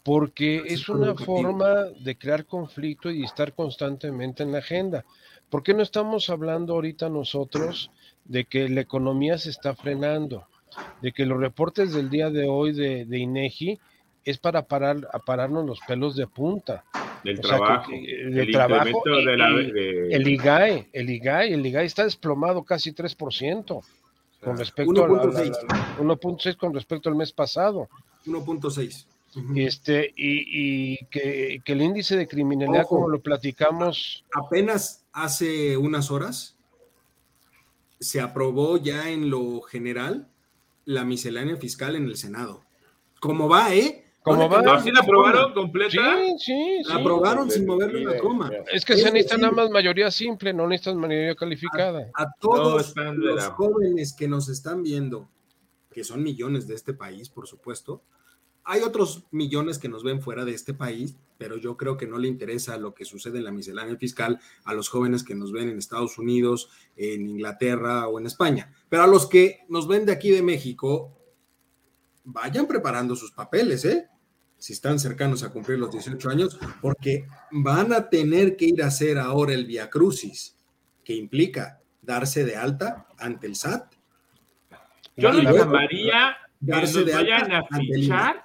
[0.02, 5.06] Porque es una forma de crear conflicto y estar constantemente en la agenda.
[5.48, 7.90] ¿Por qué no estamos hablando ahorita nosotros
[8.26, 10.46] de que la economía se está frenando?
[11.00, 13.80] De que los reportes del día de hoy de, de INEGI
[14.24, 16.84] es para parar, a pararnos los pelos de punta.
[17.24, 17.92] Del trabajo.
[17.92, 19.02] el trabajo.
[19.06, 23.82] El IGAE, el IGAE, el IGAE está desplomado casi 3%
[24.42, 27.88] con respecto 1.6 con respecto al mes pasado.
[28.26, 29.06] 1.6.
[29.56, 34.24] Este, y, que, el índice de criminalidad, como lo platicamos.
[34.34, 36.56] Apenas hace unas horas
[37.98, 40.28] se aprobó ya en lo general
[40.84, 42.62] la miscelánea fiscal en el Senado.
[43.20, 44.04] ¿Cómo va, eh?
[44.22, 44.62] ¿Cómo va?
[44.62, 45.90] ¿No, la aprobaron completa?
[45.90, 48.50] Sí, sí, La aprobaron sin moverle una coma.
[48.72, 52.10] Es que se necesita nada más mayoría simple, no necesitan mayoría calificada.
[52.14, 55.28] A, todos los jóvenes que nos están viendo,
[55.90, 58.02] que son millones de este país, por supuesto,
[58.64, 62.18] hay otros millones que nos ven fuera de este país, pero yo creo que no
[62.18, 65.68] le interesa lo que sucede en la miscelánea fiscal a los jóvenes que nos ven
[65.68, 68.72] en Estados Unidos, en Inglaterra o en España.
[68.88, 71.10] Pero a los que nos ven de aquí de México,
[72.22, 74.08] vayan preparando sus papeles, ¿eh?
[74.62, 78.86] Si están cercanos a cumplir los 18 años, porque van a tener que ir a
[78.86, 80.56] hacer ahora el Via Crucis,
[81.02, 83.92] que implica darse de alta ante el SAT.
[85.16, 88.44] Yo le llamaría darse de vayan a fichar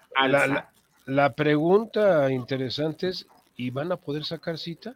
[1.06, 4.96] la, pregunta interesante es, ¿y van a poder sacar cita?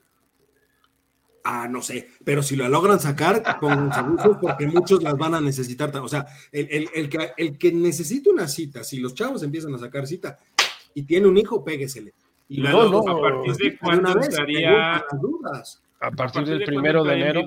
[1.43, 5.41] Ah, no sé, pero si lo logran sacar, con abusos, porque muchos las van a
[5.41, 5.95] necesitar.
[5.97, 10.07] O sea, el, que, el que necesita una cita, si los chavos empiezan a sacar
[10.07, 10.39] cita
[10.93, 12.13] y tiene un hijo, péguesele.
[12.49, 14.97] Y no, no, a partir de cuándo estaría.
[16.01, 17.43] A partir del primero de enero.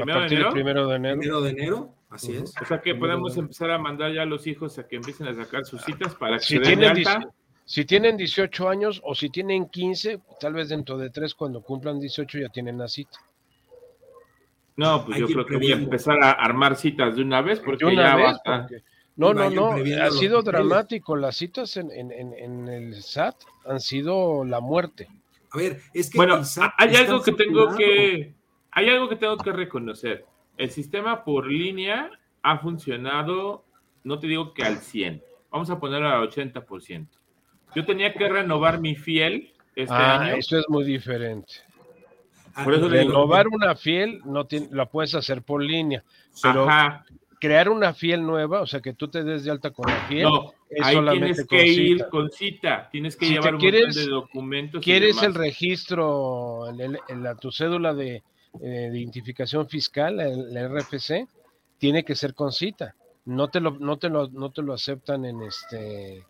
[0.00, 1.18] a partir del primero de enero.
[1.18, 1.94] Primero de enero.
[2.10, 2.54] Así es.
[2.60, 5.34] O sea que podemos empezar a mandar ya a los hijos a que empiecen a
[5.34, 7.04] sacar sus citas para que si tienen,
[7.64, 12.00] Si tienen 18 años o si tienen 15, tal vez dentro de 3 cuando cumplan
[12.00, 13.18] 18 ya tienen la cita.
[14.76, 17.94] No, pues yo creo que voy a empezar a armar citas de una vez porque
[17.94, 18.68] ya basta.
[19.16, 21.16] No, no, no, ha sido dramático.
[21.16, 25.08] Las citas en, el SAT han sido la muerte.
[25.50, 26.16] A ver, es que.
[26.16, 26.40] Bueno,
[26.78, 28.34] hay algo que tengo que.
[28.72, 30.24] Hay algo que tengo que reconocer.
[30.56, 32.10] El sistema por línea
[32.42, 33.64] ha funcionado,
[34.04, 37.08] no te digo que al 100, vamos a ponerlo al 80%.
[37.74, 40.34] Yo tenía que renovar mi fiel este ah, año.
[40.36, 41.54] Eso es muy diferente.
[42.54, 46.02] Ah, por eso renovar una fiel no la puedes hacer por línea,
[46.42, 46.68] pero
[47.40, 50.24] crear una fiel nueva, o sea que tú te des de alta con la fiel,
[50.24, 54.84] no, ahí tienes que ir con cita, tienes que llevar un montón de documentos.
[54.84, 56.66] ¿Quieres el registro,
[57.40, 58.22] tu cédula de,
[58.62, 61.26] eh, identificación fiscal, el, RFC?
[61.78, 62.94] Tiene que ser con cita.
[63.24, 66.26] No te lo, no te lo, no te lo aceptan en este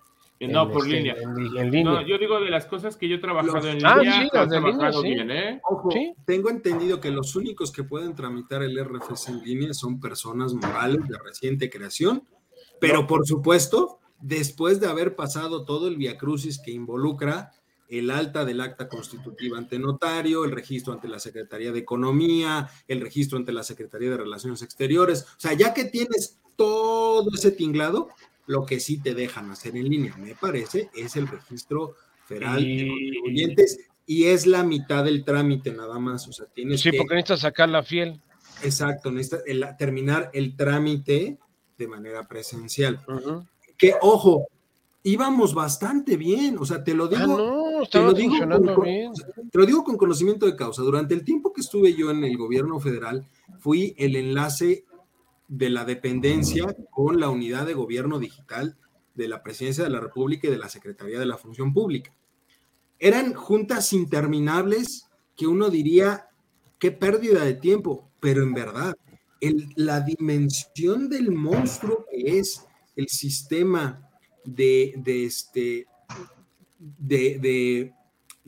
[0.49, 1.85] no, por este, línea.
[1.85, 4.23] No, yo digo de las cosas que yo he trabajado en ah, línea.
[4.23, 5.03] Sí, las de línea, sí.
[5.03, 5.61] Bien, ¿eh?
[5.69, 5.91] Ojo,
[6.25, 11.07] tengo entendido que los únicos que pueden tramitar el RFC en línea son personas morales
[11.07, 12.25] de reciente creación,
[12.81, 17.53] pero por supuesto, después de haber pasado todo el viacrucis que involucra
[17.91, 23.01] el alta del acta constitutiva ante notario, el registro ante la Secretaría de Economía, el
[23.01, 25.23] registro ante la Secretaría de Relaciones Exteriores.
[25.37, 28.09] O sea, ya que tienes todo ese tinglado,
[28.51, 32.89] lo que sí te dejan hacer en línea, me parece, es el registro federal de
[32.89, 36.27] contribuyentes y es la mitad del trámite nada más.
[36.27, 38.21] O sea, tienes sí, porque necesitas sacar la fiel.
[38.65, 39.45] Exacto, necesitas
[39.79, 41.39] terminar el trámite
[41.79, 42.99] de manera presencial.
[43.79, 44.49] Que, ojo,
[45.05, 47.23] íbamos bastante bien, o sea, te lo digo.
[47.23, 49.13] Ah, no, te lo digo con, bien.
[49.49, 50.83] Te lo digo con conocimiento de causa.
[50.83, 53.25] Durante el tiempo que estuve yo en el gobierno federal,
[53.61, 54.87] fui el enlace
[55.51, 58.77] de la dependencia con la unidad de gobierno digital
[59.17, 62.15] de la Presidencia de la República y de la Secretaría de la Función Pública.
[63.01, 66.29] Eran juntas interminables que uno diría,
[66.79, 68.95] qué pérdida de tiempo, pero en verdad,
[69.75, 74.09] la dimensión del monstruo que es el sistema
[74.45, 75.87] de, este,
[76.79, 77.93] de, de,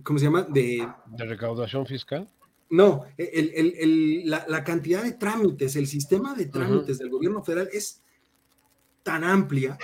[0.05, 0.43] ¿cómo se llama?
[0.43, 2.29] De, de recaudación fiscal.
[2.73, 8.01] No, la, cantidad de trámites, el sistema de trámites del gobierno federal es
[9.03, 9.77] tan amplia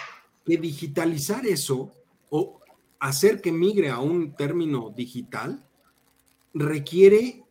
[0.47, 1.93] que digitalizar eso
[2.31, 2.63] o
[2.99, 5.63] hacer que migre a un término digital
[6.55, 7.45] requiere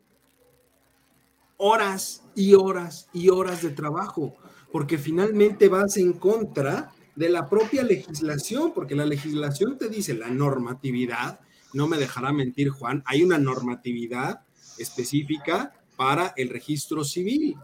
[1.57, 4.35] horas y horas y horas de trabajo,
[4.71, 10.31] porque finalmente vas en contra de la propia legislación, porque la legislación te dice la
[10.31, 11.41] normatividad,
[11.73, 14.46] no me dejará mentir Juan, hay una normatividad
[14.77, 17.55] específica para el registro civil.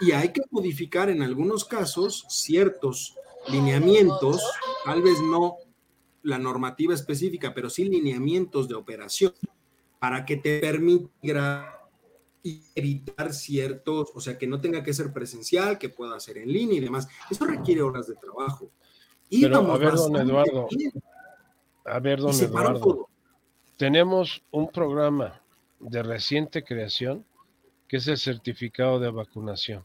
[0.00, 3.16] Y hay que modificar en algunos casos ciertos
[3.48, 4.42] lineamientos,
[4.84, 5.56] tal vez no
[6.22, 9.32] la normativa específica, pero sí lineamientos de operación,
[9.98, 11.72] para que te permita
[12.74, 16.78] evitar ciertos, o sea, que no tenga que ser presencial, que pueda ser en línea
[16.78, 17.08] y demás.
[17.30, 18.70] Eso requiere horas de trabajo.
[19.28, 20.68] Y a ver, don Eduardo,
[21.84, 23.08] a ver, don Eduardo,
[23.76, 25.42] tenemos un programa
[25.80, 27.24] de reciente creación,
[27.88, 29.84] que es el certificado de vacunación.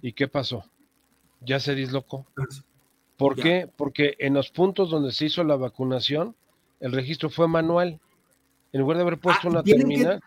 [0.00, 0.64] ¿Y qué pasó?
[1.40, 2.26] Ya se dislocó.
[3.16, 3.68] ¿Por qué?
[3.76, 6.34] Porque en los puntos donde se hizo la vacunación,
[6.80, 8.00] el registro fue manual.
[8.72, 10.20] En lugar de haber puesto ah, una terminal.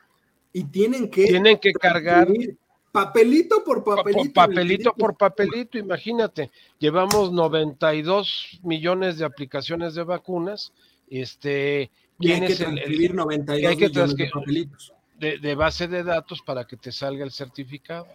[0.54, 2.28] y tienen que, tienen que cargar
[2.96, 4.34] papelito por papelito.
[4.34, 6.52] papelito por papelito, imagínate.
[6.80, 10.72] Llevamos 92 millones de aplicaciones de vacunas.
[11.10, 14.94] Este, y hay que transcribir 92 millones de papelitos.
[15.18, 18.08] De, base de datos para que te salga el certificado.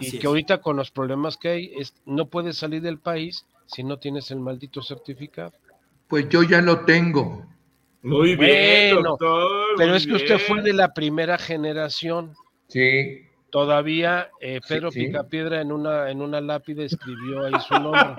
[0.00, 3.84] y que ahorita con los problemas que hay, es, no puedes salir del país si
[3.84, 5.52] no tienes el maldito certificado.
[6.08, 7.46] Pues yo ya lo tengo.
[8.02, 12.34] Muy bien, doctor, Pero es que usted fue de la primera generación.
[12.68, 13.22] Sí.
[13.52, 18.16] Todavía eh, Pedro Picapiedra en una, en una lápida escribió ahí su nombre.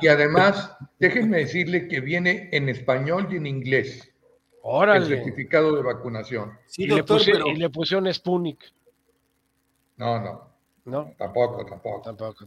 [0.00, 4.10] Y además, déjenme decirle que viene en español y en inglés.
[4.62, 5.04] Órale.
[5.04, 6.58] El certificado de vacunación.
[6.74, 8.60] y, le pusieron, y, le pusieron, Sputnik.
[9.98, 10.50] No, no.
[10.86, 11.14] No.
[11.18, 12.00] Tampoco, tampoco.
[12.02, 12.46] Tampoco,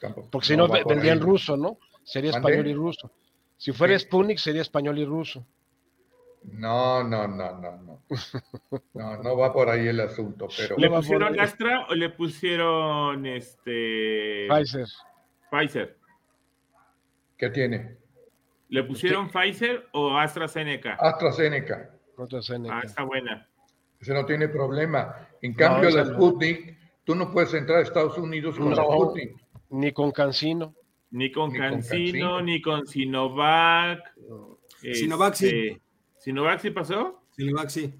[0.00, 0.28] tampoco.
[0.30, 1.76] Porque si no, vendría en ruso, ¿no?
[2.02, 3.10] Sería español y ruso.
[3.58, 5.44] Si fuera Sputnik, sería español y ruso.
[6.52, 8.02] No, no, no, no, no.
[8.94, 10.76] No, no va por ahí el asunto, pero.
[10.78, 14.46] ¿Le pusieron Astra o le pusieron este.
[14.48, 14.86] Pfizer.
[15.50, 15.98] Pfizer.
[17.36, 17.96] ¿Qué tiene?
[18.68, 20.94] ¿Le pusieron Pfizer o AstraZeneca?
[20.94, 21.90] AstraZeneca.
[22.16, 22.78] AstraZeneca.
[22.78, 23.48] Ah, está buena.
[24.00, 25.28] Ese no tiene problema.
[25.42, 29.36] En cambio, la Sputnik, tú no puedes entrar a Estados Unidos con la Sputnik.
[29.70, 30.74] Ni con Cancino.
[31.10, 34.14] Ni con Cancino, ni con Sinovac.
[34.80, 35.80] Sinovac sí.
[36.26, 37.22] ¿Sinovac sí pasó?
[37.36, 37.94] Sinovac sí.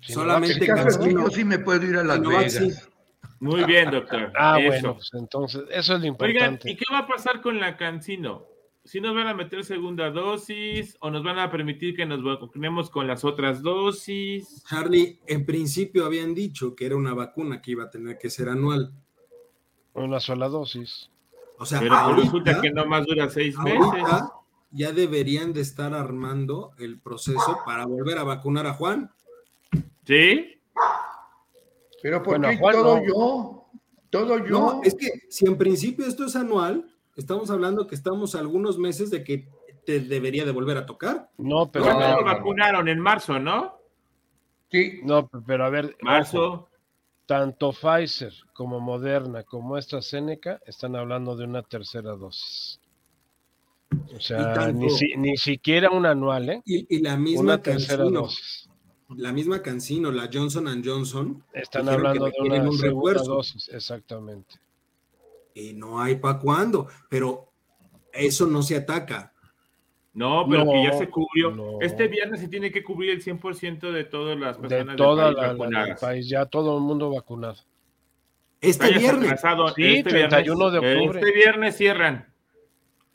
[0.00, 2.90] Solamente yo sí me puedo ir a Las Vegas.
[3.38, 4.30] Muy bien, doctor.
[4.36, 6.42] Ah, bueno, pues entonces, eso es lo importante.
[6.42, 8.44] Oigan, ¿y qué va a pasar con la Cancino?
[8.84, 12.90] ¿Si nos van a meter segunda dosis o nos van a permitir que nos vacunemos
[12.90, 14.62] con las otras dosis?
[14.68, 18.50] Harley, en principio habían dicho que era una vacuna que iba a tener que ser
[18.50, 18.92] anual.
[19.94, 21.10] Una sola dosis.
[21.58, 24.04] O sea, Pero resulta que no más dura seis meses.
[24.70, 29.10] Ya deberían de estar armando el proceso para volver a vacunar a Juan.
[30.04, 30.60] ¿Sí?
[32.02, 33.66] Pero ¿por qué todo yo?
[34.10, 34.58] Todo yo.
[34.58, 39.10] No, es que si en principio esto es anual, estamos hablando que estamos algunos meses
[39.10, 39.48] de que
[39.84, 41.30] te debería de volver a tocar.
[41.38, 41.86] No, pero.
[41.86, 43.78] No, vacunaron en marzo, ¿no?
[44.70, 45.00] Sí.
[45.04, 45.96] No, pero a ver.
[46.00, 46.68] Marzo.
[47.26, 52.79] tanto Pfizer como Moderna como AstraZeneca están hablando de una tercera dosis.
[54.16, 56.62] O sea, ni, siquiera un anual, ¿eh?
[56.64, 58.70] Y, la misma una tercera dosis
[59.16, 61.42] la misma Cancino, la Johnson Johnson.
[61.52, 63.36] Están hablando de una un refuerzo.
[63.36, 64.54] dosis, exactamente.
[65.54, 67.50] Y no hay para cuándo, pero
[68.12, 69.32] eso no se ataca.
[70.12, 71.80] No, pero que ya se cubrió.
[71.80, 75.96] Este viernes se tiene que cubrir el 100% de todas las personas de toda la,
[75.96, 77.56] país, ya todo el mundo vacunado.
[78.60, 79.40] Este viernes.
[79.74, 81.20] sí, este 31 de octubre.
[81.20, 82.29] Este viernes cierran.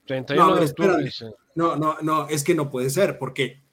[0.05, 1.11] 31 no, de octubre.
[1.55, 3.65] No, no, no, es que no puede ser, porque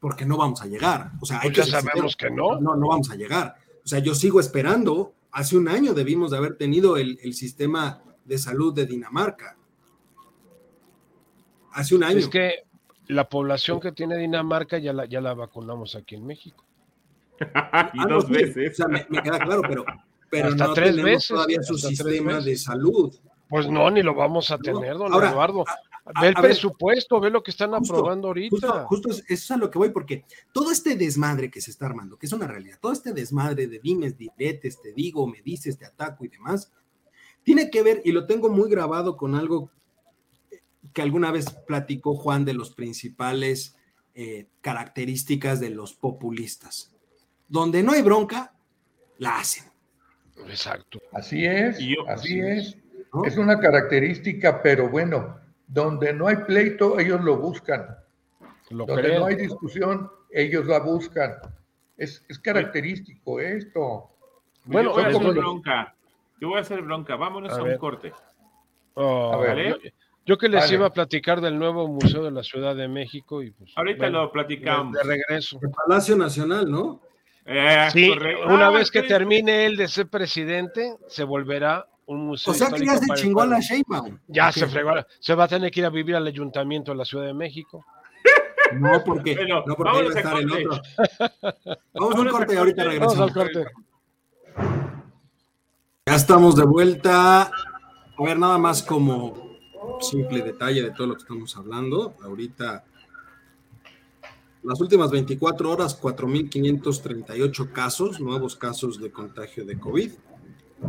[0.00, 1.10] porque no vamos a llegar.
[1.20, 2.60] O sea, hay pues que sabemos que no.
[2.60, 3.56] No, no vamos a llegar.
[3.84, 5.14] O sea, yo sigo esperando.
[5.32, 9.56] Hace un año debimos de haber tenido el, sistema de salud de Dinamarca.
[11.72, 12.18] Hace un año.
[12.18, 12.64] Es que
[13.08, 16.64] la población que tiene Dinamarca ya la, ya la vacunamos aquí en México.
[17.92, 18.72] y dos veces.
[18.72, 19.84] O sea, me, queda claro, pero,
[20.30, 23.14] pero no tres tenemos todavía su sistema de salud.
[23.48, 25.64] Pues no, ni lo vamos a tener, don Eduardo.
[26.20, 28.84] Ve el presupuesto, ve lo que están aprobando ahorita.
[28.84, 32.16] Justo, eso es a lo que voy, porque todo este desmadre que se está armando,
[32.16, 35.84] que es una realidad, todo este desmadre de dimes, diretes, te digo, me dices, te
[35.84, 36.72] ataco y demás,
[37.42, 39.70] tiene que ver, y lo tengo muy grabado con algo
[40.92, 43.76] que alguna vez platicó Juan de los principales
[44.14, 46.92] eh, características de los populistas.
[47.48, 48.54] Donde no hay bronca,
[49.18, 49.64] la hacen.
[50.48, 51.00] Exacto.
[51.12, 51.78] Así es,
[52.08, 52.68] así es.
[52.68, 52.76] Es
[53.36, 57.96] una característica, pero bueno, donde no hay pleito, ellos lo buscan.
[58.70, 61.36] Donde no hay discusión, ellos la buscan.
[61.96, 64.10] Es, característico esto.
[64.64, 65.94] Bueno, yo voy a hacer bronca.
[66.40, 67.16] Yo voy a hacer bronca.
[67.16, 68.12] Vámonos a, un corte.
[68.94, 69.44] Oh,
[70.24, 73.52] yo, que les iba a platicar del nuevo Museo de la Ciudad de México y
[73.52, 73.72] pues.
[73.76, 74.94] Ahorita lo platicamos.
[74.94, 75.58] De, regreso.
[75.62, 77.00] El Palacio Nacional, ¿no?
[77.44, 78.10] Eh, sí,
[78.44, 82.96] una ah, vez que termine él de ser presidente, se volverá o sea que ya
[82.96, 84.18] se chingó a la Sheinbaum.
[84.28, 84.92] Ya se fregó.
[85.18, 87.84] Se va a tener que ir a vivir al ayuntamiento de la Ciudad de México.
[88.74, 89.34] No, porque,
[89.66, 90.82] no porque va a estar en otro.
[91.94, 93.18] Vamos a un corte y ahorita regresamos.
[93.18, 93.64] Vamos al corte.
[96.06, 97.42] Ya estamos de vuelta.
[97.42, 99.58] A ver, nada más como
[100.00, 102.14] simple detalle de todo lo que estamos hablando.
[102.22, 102.84] Ahorita,
[104.62, 110.12] las últimas 24 horas, 4.538 casos, nuevos casos de contagio de COVID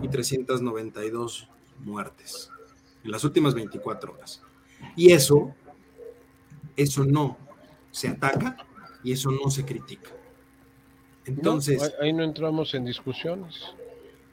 [0.02, 1.48] y 392
[1.80, 2.52] muertes
[3.04, 4.42] en las últimas 24 horas.
[4.96, 5.54] Y eso,
[6.76, 7.38] eso no
[7.92, 8.58] se ataca
[9.04, 10.12] y eso no se critica.
[11.26, 11.94] Entonces...
[12.02, 13.74] ahí no entramos en discusiones.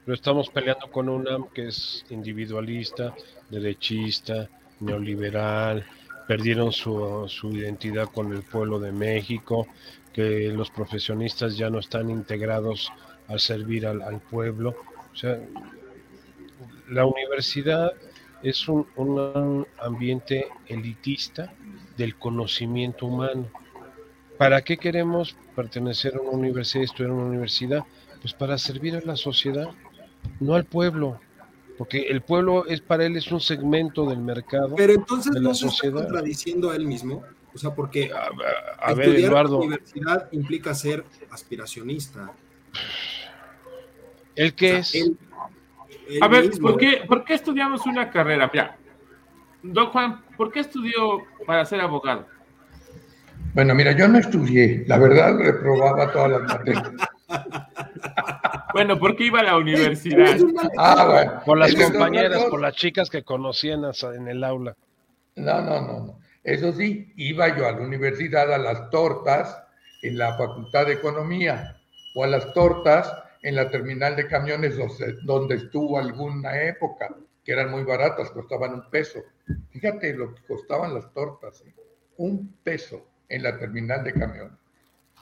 [0.05, 3.15] Pero estamos peleando con una que es individualista,
[3.49, 4.51] derechista,
[4.81, 5.87] neoliberal,
[6.29, 9.67] perdieron su, su, identidad con el pueblo de México,
[10.13, 12.93] que los profesionistas ya no están integrados
[13.29, 14.75] al servir al, al pueblo.
[15.15, 15.41] O sea,
[16.91, 17.93] la universidad
[18.43, 21.55] es un, ambiente elitista
[21.97, 23.49] del conocimiento humano.
[24.37, 27.85] ¿Para qué queremos pertenecer a una universidad, estudiar en una universidad?
[28.21, 29.69] Pues para servir a la sociedad,
[30.41, 31.21] no al pueblo,
[31.79, 34.75] porque el pueblo es para él es un segmento del mercado.
[34.75, 35.97] Pero entonces de la no sociedad.
[35.97, 37.23] está contradiciendo a él mismo,
[37.55, 42.33] o sea, porque a, estudiar en la universidad implica ser aspiracionista.
[44.37, 44.95] ¿El qué es?
[46.21, 48.51] a ver, ¿por qué, ¿por qué estudiamos una carrera?
[48.53, 48.77] Mira,
[49.63, 52.27] don Juan, ¿por qué estudió para ser abogado?
[53.55, 56.91] Bueno, mira, yo no estudié, la verdad reprobaba todas las materias.
[58.75, 60.37] Bueno, ¿por qué iba a la universidad?
[60.77, 61.43] Ah, bueno.
[61.47, 63.83] Por las compañeras, por las chicas que conocían
[64.17, 64.75] en el aula.
[65.37, 66.19] No, no, no, no.
[66.43, 69.63] Eso sí, iba yo a la universidad a las tortas
[70.03, 71.77] en la Facultad de Economía
[72.17, 73.13] o a las tortas
[73.45, 74.75] en la terminal de camiones
[75.23, 77.15] donde, estuvo alguna época,
[77.45, 79.21] que eran muy baratas, costaban un peso.
[79.69, 81.75] Fíjate lo que costaban las tortas, ¿eh?
[82.17, 84.59] un peso en la terminal de camiones.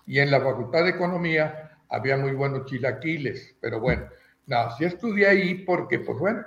[0.06, 4.08] Y en la Facultad de Economía había muy buenos chilaquiles, pero bueno,
[4.46, 6.44] no, sí estudié ahí porque, pues bueno,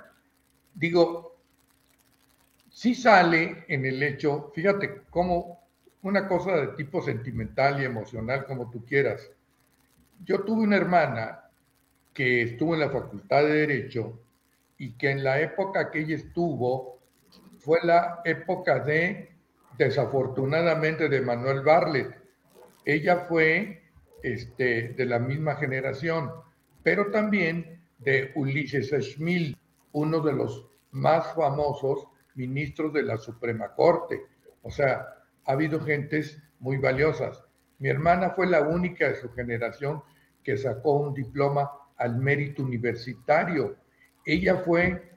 [0.74, 1.36] digo,
[2.70, 5.60] sí sale en el hecho, fíjate cómo
[6.00, 9.30] una cosa de tipo sentimental y emocional, como tú quieras.
[10.24, 11.42] Yo tuve una hermana
[12.16, 14.18] que estuvo en la Facultad de Derecho
[14.78, 16.98] y que en la época que ella estuvo
[17.58, 19.36] fue la época de,
[19.76, 22.18] desafortunadamente, de Manuel Barlet.
[22.86, 23.82] Ella fue
[24.22, 26.30] este, de la misma generación,
[26.82, 29.54] pero también de Ulises Schmil,
[29.92, 34.22] uno de los más famosos ministros de la Suprema Corte.
[34.62, 35.06] O sea,
[35.44, 37.44] ha habido gentes muy valiosas.
[37.78, 40.02] Mi hermana fue la única de su generación
[40.42, 43.76] que sacó un diploma al mérito universitario.
[44.24, 45.12] Ella fue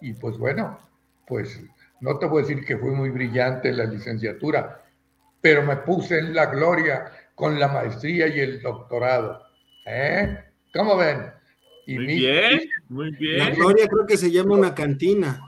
[0.02, 0.80] Y pues bueno,
[1.28, 1.62] pues
[2.02, 4.84] no te voy a decir que fue muy brillante la licenciatura,
[5.42, 9.42] pero me puse en la gloria con la maestría y el doctorado.
[9.86, 10.38] ¿Eh?
[10.74, 11.32] ¿Cómo ven?
[11.86, 13.40] Y muy bien, muy bien.
[13.40, 15.42] La gloria creo que se llama una cantina.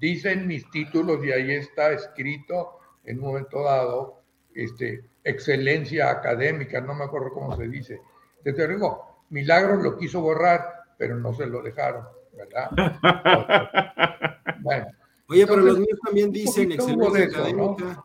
[0.00, 4.22] Dicen mis títulos y ahí está escrito en un momento dado,
[4.54, 8.00] este, excelencia académica, no me acuerdo cómo se dice.
[8.44, 12.04] Desde luego, Milagros lo quiso borrar, pero no se lo dejaron,
[12.36, 12.70] ¿verdad?
[14.60, 14.86] bueno.
[15.30, 18.04] Oye, pero los míos también dicen excelencia académica.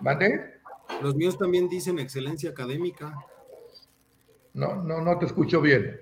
[0.00, 0.60] ¿Vale?
[1.02, 3.14] Los míos también dicen excelencia académica.
[4.54, 6.00] No, no, no te escucho bien.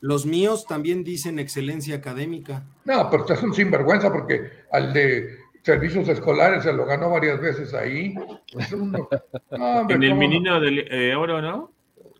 [0.00, 2.64] Los míos también dicen excelencia académica.
[2.86, 7.74] No, pero estás un sinvergüenza porque al de servicios escolares se lo ganó varias veces
[7.74, 8.14] ahí.
[9.50, 11.72] en el menino de eh, oro, ¿no?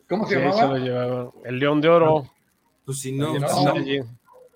[0.06, 0.76] ¿Cómo se llamaba?
[1.44, 2.30] El León de Oro.
[2.84, 3.32] Pues si no,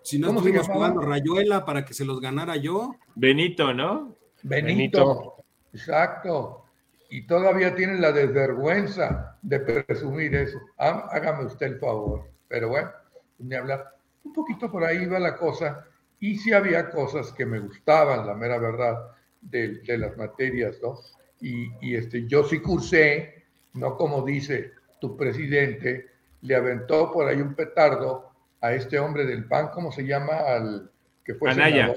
[0.05, 2.95] si no, estuvimos jugando Rayuela para que se los ganara yo.
[3.17, 4.15] Benito, ¿no?
[4.43, 5.45] Benito.
[5.73, 6.67] Exacto.
[7.11, 10.59] Y todavía tienen la desvergüenza de presumir eso.
[10.77, 12.31] Hágame usted el favor.
[12.49, 12.91] Pero bueno,
[13.39, 13.97] ni hablar.
[14.23, 15.87] Un poquito por ahí va la cosa.
[16.21, 20.99] Y sí había cosas que me gustaban, la mera verdad, de, las materias, ¿no?
[21.41, 23.45] Y, y, este, yo sí cursé,
[23.75, 24.73] no como dice
[25.13, 26.07] presidente
[26.43, 28.33] le aventó por ahí un petardo
[28.65, 30.39] a este hombre del PAN, ¿cómo se llama?
[30.39, 30.91] Al
[31.23, 31.93] que fue Anaya.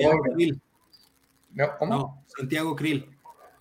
[1.79, 3.09] No, Santiago Krill.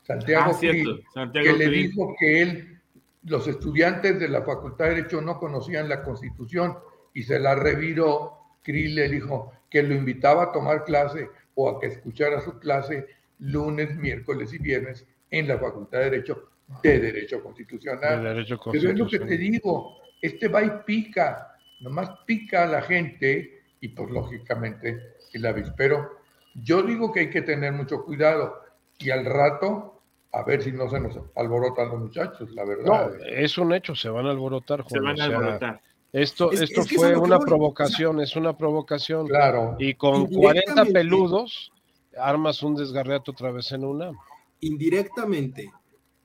[0.03, 2.81] Santiago ah, Krill, que le dijo que él,
[3.23, 6.79] los estudiantes de la Facultad de Derecho no conocían la Constitución
[7.15, 8.39] y se la reviró.
[8.63, 13.07] Krill le dijo que lo invitaba a tomar clase o a que escuchara su clase
[13.39, 16.51] lunes, miércoles y viernes en la Facultad de Derecho
[16.83, 18.45] de derecho constitucional.
[18.73, 23.63] Pero es lo que te digo, este va y pica, nomás pica a la gente
[23.81, 26.19] y pues lógicamente el avispero.
[26.55, 28.61] Yo digo que hay que tener mucho cuidado
[28.99, 30.03] y al rato
[30.33, 32.85] a ver si no se nos alborotan los muchachos, la verdad.
[32.85, 34.85] No, es un hecho, se van a alborotar.
[34.89, 35.81] Se van a alborotar.
[36.13, 39.27] Esto, esto fue una provocación, es una provocación.
[39.27, 39.77] Claro.
[39.79, 41.73] Y con 40 peludos
[42.19, 44.13] armas un desgarreato otra vez en una.
[44.61, 45.71] Indirectamente,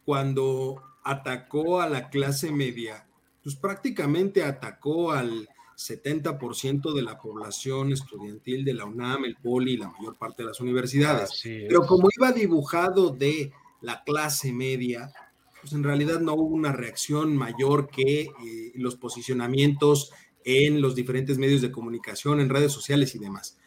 [0.05, 3.05] cuando atacó a la clase media,
[3.43, 9.77] pues prácticamente atacó al 70% de la población estudiantil de la UNAM, el POLI y
[9.77, 11.41] la mayor parte de las universidades.
[11.43, 15.11] Pero como iba dibujado de la clase media,
[15.59, 20.11] pues en realidad no hubo una reacción mayor que eh, los posicionamientos
[20.43, 23.57] en los diferentes medios de comunicación, en redes sociales y demás.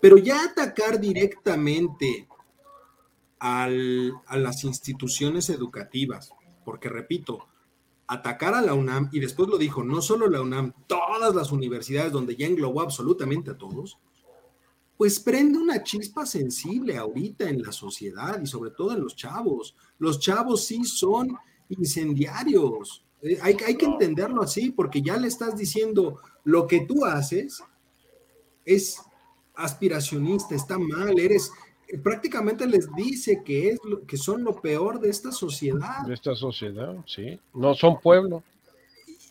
[0.00, 2.28] Pero ya atacar directamente
[3.38, 6.30] a las instituciones educativas,
[6.64, 7.48] porque repito,
[8.12, 12.12] atacar a la UNAM, y después lo dijo, no solo la UNAM, todas las universidades
[12.12, 13.98] donde ya englobó absolutamente a todos,
[14.96, 19.74] pues prende una chispa sensible ahorita en la sociedad y sobre todo en los chavos.
[19.98, 21.36] Los chavos sí son
[21.70, 23.04] incendiarios.
[23.22, 27.62] Eh, hay, hay que entenderlo así, porque ya le estás diciendo lo que tú haces
[28.64, 29.00] es
[29.54, 31.50] aspiracionista, está mal, eres,
[31.98, 36.06] prácticamente les dice que, es que son lo peor de esta sociedad.
[36.06, 37.38] De esta sociedad, sí.
[37.54, 38.42] No son pueblo.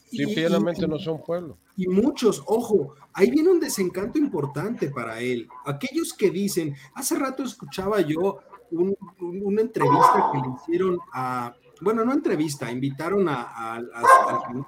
[0.09, 1.57] Simplemente no son pueblo.
[1.77, 5.47] Y muchos, ojo, ahí viene un desencanto importante para él.
[5.65, 8.39] Aquellos que dicen, hace rato escuchaba yo
[8.71, 13.81] una entrevista que le hicieron a, bueno, no entrevista, invitaron a,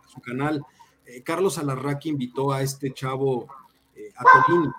[0.08, 0.66] su, canal.
[1.06, 3.48] Eh, Carlos Alarraqui invitó a este chavo,
[3.96, 4.70] eh, a Tolini.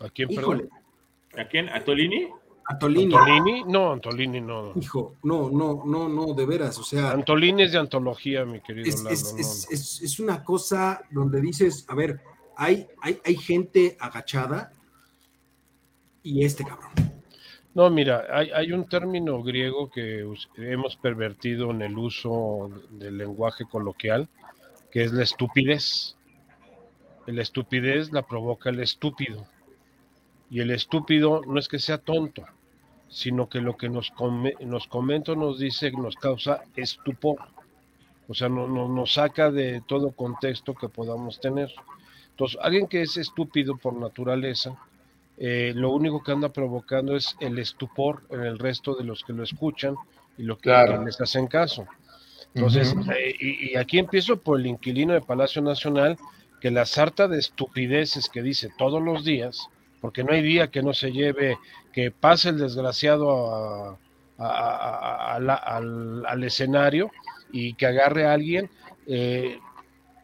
[0.00, 0.68] ¿A quién, Híjole,
[1.36, 1.68] ¿A quién?
[1.68, 2.28] ¿A Tolini?
[2.64, 3.14] Antolini.
[3.14, 3.64] ¿Antolini?
[3.64, 4.72] No, Antolini no.
[4.76, 7.10] Hijo, no, no, no, no, de veras, o sea.
[7.10, 9.34] Antolini es de antología, mi querido es,
[9.70, 12.20] es, es, una cosa donde dices, a ver,
[12.56, 14.72] hay, hay, hay gente agachada
[16.22, 16.92] y este cabrón.
[17.74, 20.24] No, mira, hay, hay, un término griego que
[20.58, 24.28] hemos pervertido en el uso del lenguaje coloquial,
[24.90, 26.16] que es la estupidez.
[27.26, 29.46] La estupidez la provoca el estúpido.
[30.52, 32.44] Y el estúpido no es que sea tonto,
[33.08, 34.12] sino que lo que nos,
[34.60, 37.38] nos comenta, nos dice, nos causa estupor.
[38.28, 41.72] O sea, no, nos saca de todo contexto que podamos tener.
[42.28, 44.76] Entonces, alguien que es estúpido por naturaleza,
[45.38, 49.32] eh, lo único que anda provocando es el estupor en el resto de los que
[49.32, 49.96] lo escuchan
[50.36, 50.70] y lo que,
[51.02, 51.86] les hacen caso.
[52.52, 56.18] Entonces, eh, y, aquí empiezo por el inquilino de Palacio Nacional,
[56.60, 59.70] que la sarta de estupideces que dice todos los días,
[60.02, 61.56] porque no hay día que no se lleve,
[61.92, 63.98] que pase el desgraciado
[64.36, 65.54] al,
[66.42, 67.12] escenario
[67.52, 68.68] y que agarre a alguien.
[69.06, 69.60] Eh,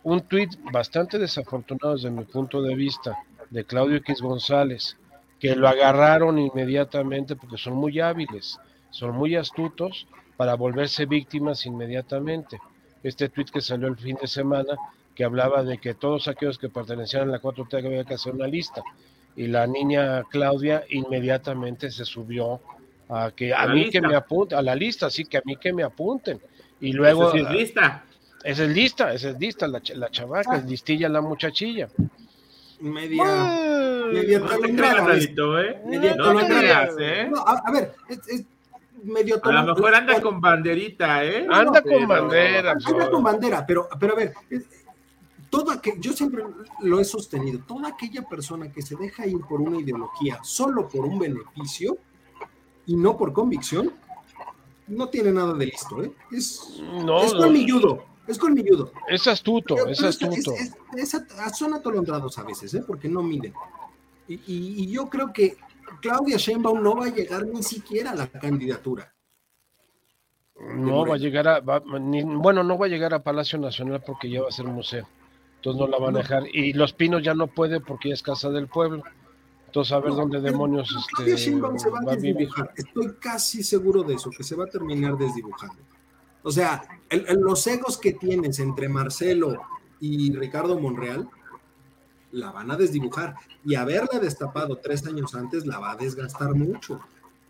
[0.03, 3.17] un tuit bastante desafortunado desde mi punto de vista
[3.51, 4.97] de Claudio X González,
[5.39, 8.59] que lo agarraron inmediatamente porque son muy hábiles,
[8.91, 12.59] son muy astutos para volverse víctimas inmediatamente.
[13.05, 14.77] Este tuit que salió el fin de semana
[15.15, 18.49] que hablaba de que todos aquellos que pertenecían a la 4T había que hacer una
[18.49, 18.83] lista
[19.39, 22.61] y la niña Claudia inmediatamente se subió
[23.09, 25.73] a que a, mí que me apunten, a la lista, así que a mí que
[25.73, 26.41] me apunten.
[26.81, 27.33] Y luego...
[27.33, 28.05] es lista.
[28.43, 31.89] Esa es lista, esa es lista, la, la chavaca, es listilla la muchachilla.
[32.81, 34.09] Media...
[34.13, 35.17] media talondrada.
[35.17, 35.83] ¿eh?
[35.87, 36.41] Media no
[36.99, 37.29] ¿eh?
[37.31, 38.45] No, a, ver, es,
[39.05, 41.47] medio A lo mejor anda con banderita, ¿eh?
[41.49, 42.75] Anda con bandera.
[42.85, 44.35] Anda con bandera, pero, pero a ver,
[45.51, 46.45] toda que yo siempre
[46.81, 51.05] lo he sostenido, toda aquella persona que se deja ir por una ideología solo por
[51.05, 51.99] un beneficio
[52.87, 53.93] y no por convicción,
[54.87, 56.13] no tiene nada de listo, ¿eh?
[56.33, 58.93] Es, no, es colmilludo, es colmilludo.
[59.07, 60.55] Es astuto, es astuto.
[61.55, 62.83] son atolondrados a veces, ¿eh?
[62.87, 63.53] Porque no miden.
[64.27, 65.57] Y, yo creo que
[66.03, 69.15] Claudia Sheinbaum no va a llegar ni siquiera a la candidatura.
[70.75, 74.43] No va a llegar a, bueno, no va a llegar a Palacio Nacional porque ya
[74.43, 75.07] va a ser museo.
[75.71, 76.45] Entonces no la van a dejar.
[76.55, 79.03] Y Los Pinos ya no puede porque ya es casa del pueblo.
[79.67, 82.73] Entonces a ver dónde demonios este, se va, a, desdibujar.
[82.75, 85.77] Estoy casi seguro de eso, que se va a terminar desdibujando.
[86.43, 89.61] O sea, los egos que tienes entre Marcelo
[90.01, 91.29] y Ricardo Monreal
[92.33, 93.35] la van a desdibujar.
[93.63, 97.01] Y haberla destapado tres años antes la va a desgastar mucho.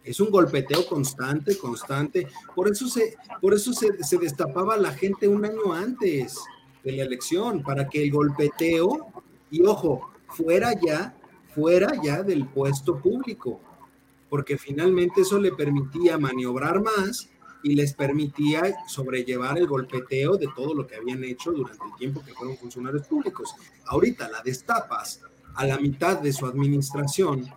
[0.02, 2.26] Es un golpeteo constante, constante.
[2.56, 6.40] Por eso se, por eso se, se destapaba la gente un año antes
[6.88, 9.08] de la elección, para que el golpeteo,
[9.50, 11.14] y ojo, fuera ya,
[11.54, 13.60] fuera ya del puesto público,
[14.30, 17.28] porque finalmente eso le permitía maniobrar más
[17.62, 22.22] y les permitía sobrellevar el golpeteo de todo lo que habían hecho durante el tiempo
[22.24, 23.54] que fueron funcionarios públicos.
[23.86, 25.20] Ahorita la destapas
[25.56, 27.50] a la mitad de su administración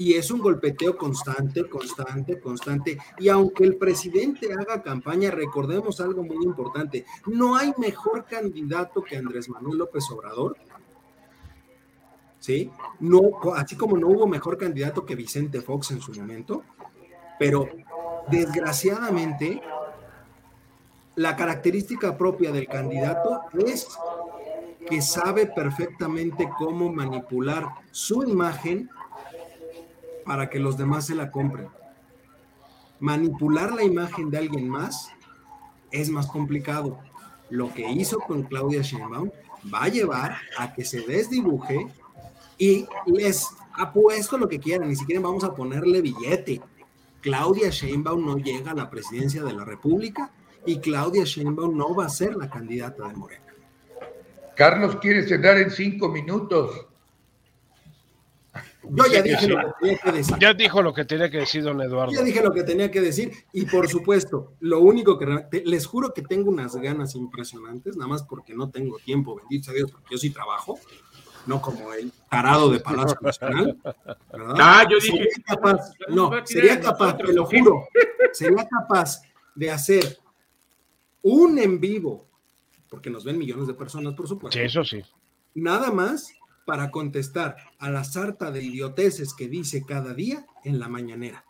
[0.00, 2.96] y es un golpeteo constante, constante, constante.
[3.18, 9.18] Y aunque el presidente haga campaña, recordemos algo muy importante, no hay mejor candidato que
[9.18, 10.56] Andrés Manuel López Obrador.
[12.38, 12.70] ¿Sí?
[12.98, 13.20] No,
[13.54, 16.64] así como no hubo mejor candidato que Vicente Fox en su momento,
[17.38, 17.68] pero
[18.30, 19.60] desgraciadamente
[21.16, 23.86] la característica propia del candidato es
[24.88, 28.88] que sabe perfectamente cómo manipular su imagen
[30.24, 31.68] para que los demás se la compren.
[32.98, 35.10] Manipular la imagen de alguien más
[35.90, 36.98] es más complicado.
[37.48, 39.30] Lo que hizo con Claudia Sheinbaum
[39.72, 41.86] va a llevar a que se desdibuje
[42.58, 46.60] y les apuesto lo que quieran, ni siquiera vamos a ponerle billete.
[47.20, 50.30] Claudia Sheinbaum no llega a la presidencia de la República
[50.66, 53.44] y Claudia Sheinbaum no va a ser la candidata de Morena.
[54.56, 56.86] Carlos quiere cerrar en cinco minutos.
[58.82, 60.36] Yo ya dije lo que tenía que decir.
[60.38, 62.12] Ya dijo lo que tenía que decir, don Eduardo.
[62.12, 63.32] Ya dije lo que tenía que decir.
[63.52, 68.22] Y por supuesto, lo único que les juro que tengo unas ganas impresionantes, nada más
[68.22, 70.78] porque no tengo tiempo, bendito sea Dios, porque yo sí trabajo,
[71.46, 73.78] no como el tarado de Palacio Nacional.
[74.58, 75.10] Ah, yo dije.
[75.10, 77.88] Sería capaz, no, sería capaz, te lo juro,
[78.32, 79.22] sería capaz
[79.54, 80.18] de hacer
[81.22, 82.26] un en vivo,
[82.88, 84.58] porque nos ven millones de personas, por supuesto.
[84.58, 85.02] Sí, eso sí.
[85.54, 86.32] Nada más
[86.70, 91.44] para contestar a la sarta de idioteces que dice cada día en la mañanera.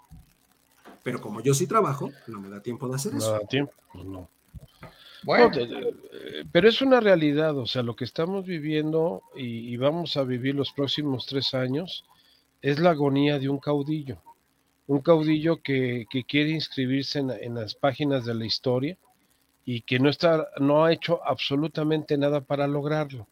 [1.02, 3.30] Pero como yo sí trabajo, no me da tiempo de hacer eso.
[3.34, 4.30] No da tiempo, pues no.
[5.22, 5.50] Bueno.
[6.50, 10.72] pero es una realidad, o sea, lo que estamos viviendo y, vamos a vivir los
[10.72, 12.06] próximos tres años
[12.62, 14.22] es la agonía de un caudillo.
[14.86, 18.96] Un caudillo que, quiere inscribirse en, las páginas de la historia
[19.66, 23.26] y que no, está, no ha hecho absolutamente nada para lograrlo.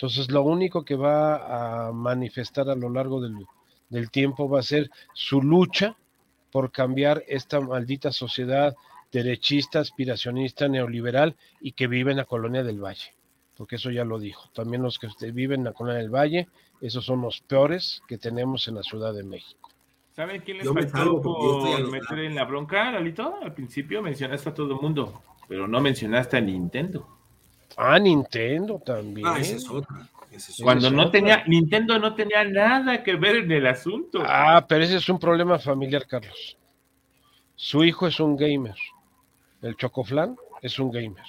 [0.00, 3.46] Entonces, lo único que va a manifestar a lo largo del,
[3.90, 5.94] del tiempo va a ser su lucha
[6.50, 8.74] por cambiar esta maldita sociedad
[9.12, 13.12] derechista, aspiracionista, neoliberal y que vive en la colonia del Valle,
[13.58, 14.48] porque eso ya lo dijo.
[14.54, 16.48] También los que viven en la colonia del Valle,
[16.80, 19.68] esos son los peores que tenemos en la Ciudad de México.
[20.12, 23.34] ¿Saben quién les faltó por meter en la bronca, Lalito?
[23.42, 27.19] Al principio mencionaste a todo el mundo, pero no mencionaste a Nintendo.
[27.76, 29.26] Ah, Nintendo también.
[29.26, 30.08] Ah, esa es otra.
[30.62, 34.22] Cuando no tenía, Nintendo no tenía nada que ver en el asunto.
[34.24, 36.56] Ah, pero ese es un problema familiar, Carlos.
[37.56, 38.76] Su hijo es un gamer.
[39.60, 41.24] El Chocoflan es un gamer.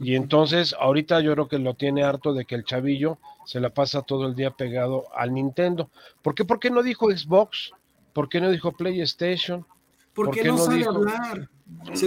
[0.00, 3.70] Y entonces, ahorita yo creo que lo tiene harto de que el chavillo se la
[3.70, 5.90] pasa todo el día pegado al Nintendo.
[6.22, 6.44] ¿Por qué?
[6.44, 7.72] ¿Por qué no dijo Xbox?
[8.12, 9.66] ¿Por qué no dijo PlayStation?
[10.14, 11.48] Porque ¿Por no, no sabe hablar.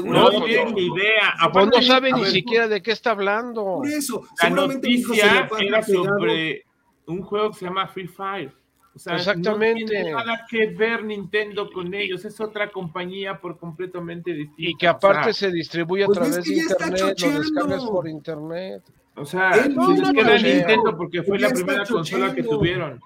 [0.05, 1.33] No tiene ni idea.
[1.51, 3.63] Pues no sabe ni siquiera de qué está hablando.
[3.63, 6.65] Por eso, la noticia era sobre
[7.05, 8.53] un juego que se llama Free Fire.
[8.95, 9.81] Exactamente.
[9.81, 14.71] No tiene nada que ver Nintendo con ellos, es otra compañía por completamente distinta.
[14.71, 18.83] Y que aparte se distribuye a pues través de internet, lo descargas por internet.
[19.15, 22.99] O sea, no, no, no, Nintendo porque fue la primera consola que tuvieron.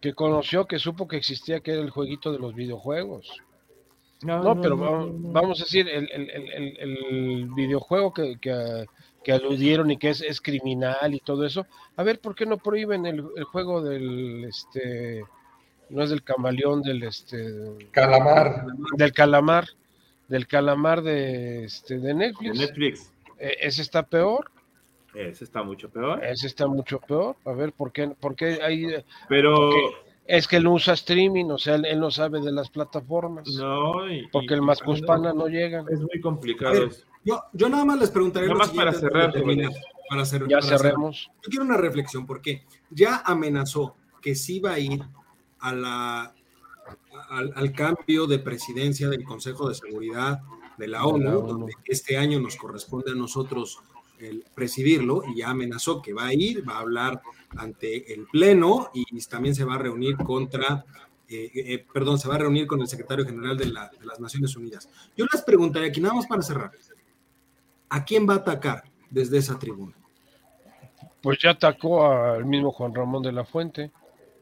[0.00, 3.40] Que conoció, que supo que existía, que era el jueguito de los videojuegos.
[4.24, 8.86] No, pero vamos, a decir, el, el, el, el videojuego que, que,
[9.22, 11.66] que, aludieron y que es, es, criminal y todo eso,
[11.96, 15.24] a ver, ¿por qué no prohíben el, juego del, este,
[15.90, 17.54] no es del camaleón, del, este...
[17.90, 18.66] Calamar.
[18.96, 19.68] Del calamar,
[20.28, 22.58] del calamar de, este, de Netflix.
[22.58, 23.12] Netflix.
[23.38, 24.50] E, ese está peor.
[25.14, 26.24] Ese está mucho peor.
[26.24, 27.36] Ese está mucho peor.
[27.44, 29.04] A ver, ¿por qué, por qué hay...
[29.28, 29.70] Pero...
[30.26, 33.46] Es que él usa streaming, o sea, él, no sabe de las plataformas.
[33.48, 33.94] No,
[34.32, 35.84] porque el más cuspana no llega.
[35.90, 36.88] Es muy complicado.
[37.24, 38.46] yo, yo nada más les preguntaré.
[38.46, 39.32] Nada más para cerrar.
[40.08, 41.30] Para cerrar ya cerremos.
[41.42, 45.02] Yo quiero una reflexión, porque ya amenazó que sí va a ir
[45.60, 46.34] a la,
[47.28, 50.40] al, cambio de presidencia del Consejo de Seguridad
[50.78, 53.80] de la ONU, donde este año nos corresponde a nosotros
[54.18, 57.22] el presidirlo y ya amenazó que va a ir, va a hablar
[57.56, 60.84] ante el Pleno y también se va a reunir contra,
[61.28, 64.88] eh, eh, perdón, se va a reunir con el secretario general de, las Naciones Unidas.
[65.16, 66.70] Yo les preguntaría aquí, nada más para cerrar,
[67.88, 69.94] ¿a quién va a atacar desde esa tribuna?
[71.22, 73.90] Pues ya atacó al mismo Juan Ramón de la Fuente,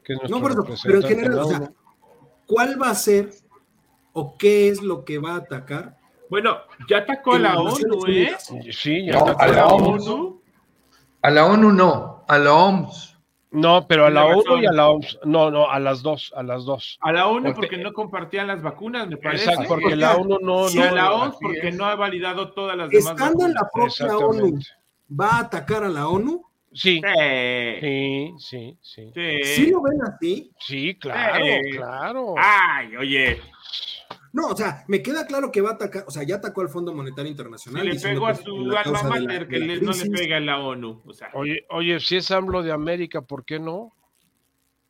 [0.03, 1.73] que es nuestro no, pero en general,
[2.45, 3.31] ¿cuál va a ser
[4.11, 5.97] o qué es lo que va a atacar
[6.29, 6.57] bueno,
[6.89, 8.35] ya atacó a la ONU, ¿eh?
[8.71, 10.41] Sí, ya atacó a la, ONU.
[11.21, 13.17] A la ONU no, a la OMS.
[13.51, 15.19] No, pero a la ONU y a la OMS.
[15.25, 16.97] No, no, a las dos, a las dos.
[17.01, 19.51] A la ONU porque, no compartían las vacunas, me parece.
[19.51, 20.69] Exacto, porque la ONU no.
[20.69, 23.11] Y a la OMS porque no ha validado todas las demás.
[23.11, 24.59] Estando en la propia ONU,
[25.09, 26.43] ¿va a atacar a la ONU?
[26.73, 27.01] Sí.
[27.79, 29.11] Sí, sí, sí.
[29.43, 29.67] Sí.
[29.67, 30.51] lo ven así?
[30.57, 32.35] Sí, claro, claro.
[32.37, 33.39] Ay, oye,
[34.33, 36.69] no, o sea, me queda claro que va a atacar, o sea, ya atacó al
[36.69, 37.85] Fondo Monetario Internacional.
[37.87, 41.03] le pegó a su alma mater que no le pega en la ONU.
[41.33, 43.93] Oye, oye, si es AMLO de América, ¿por qué no?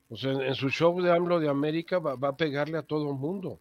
[0.08, 3.18] O sea, en, su show de AMLO de América va, a pegarle a todo el
[3.18, 3.60] mundo.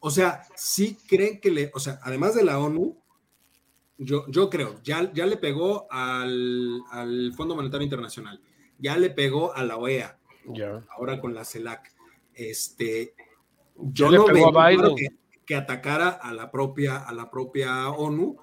[0.00, 2.96] O sea, sí creen que le, o sea, además de la ONU,
[3.98, 8.40] yo, yo creo, ya, ya le pegó al, al Fondo Monetario Internacional,
[8.78, 10.82] ya le pegó a la OEA, ya.
[10.96, 11.92] ahora con la CELAC.
[12.32, 13.14] Este,
[13.82, 14.94] yo no veo
[15.44, 18.36] que, atacara a la propia, a la propia ONU,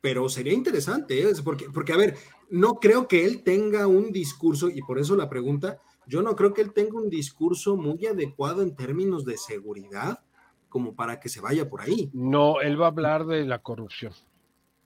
[0.00, 1.32] pero sería interesante, ¿eh?
[1.42, 2.16] porque, porque, a ver,
[2.50, 6.52] no creo que él tenga un discurso, y por eso la pregunta, yo no creo
[6.52, 10.20] que él tenga un discurso muy adecuado en términos de seguridad
[10.68, 12.10] como para que se vaya por ahí.
[12.12, 14.12] No, él va a hablar de la corrupción.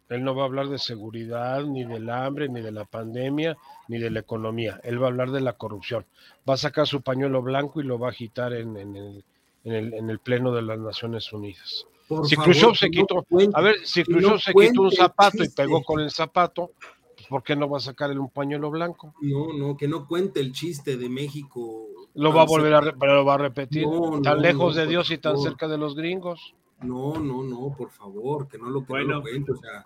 [0.09, 3.57] Él no va a hablar de seguridad, ni del hambre, ni de la pandemia,
[3.89, 4.81] ni de la economía.
[4.83, 6.05] Él va a hablar de la corrupción.
[6.49, 9.25] Va a sacar su pañuelo blanco y lo va a agitar en, en el,
[9.65, 11.87] en el, en el Pleno de las Naciones Unidas.
[12.25, 16.01] si Khrushchev se quitó, a ver, si Khrushchev se quitó un zapato y pegó con
[16.01, 16.73] el zapato,
[17.17, 19.15] pues ¿por qué no va a sacar un pañuelo blanco?
[19.21, 21.87] No, no, que no cuente el chiste de México.
[22.15, 23.87] Lo va a volver a, pero lo va a repetir.
[24.23, 26.55] tan lejos de Dios y tan cerca de los gringos.
[26.83, 29.53] No, no, no, por favor, que no lo, que no lo cuente.
[29.53, 29.85] O sea,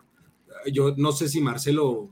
[0.73, 2.09] yo no sé si Marcelo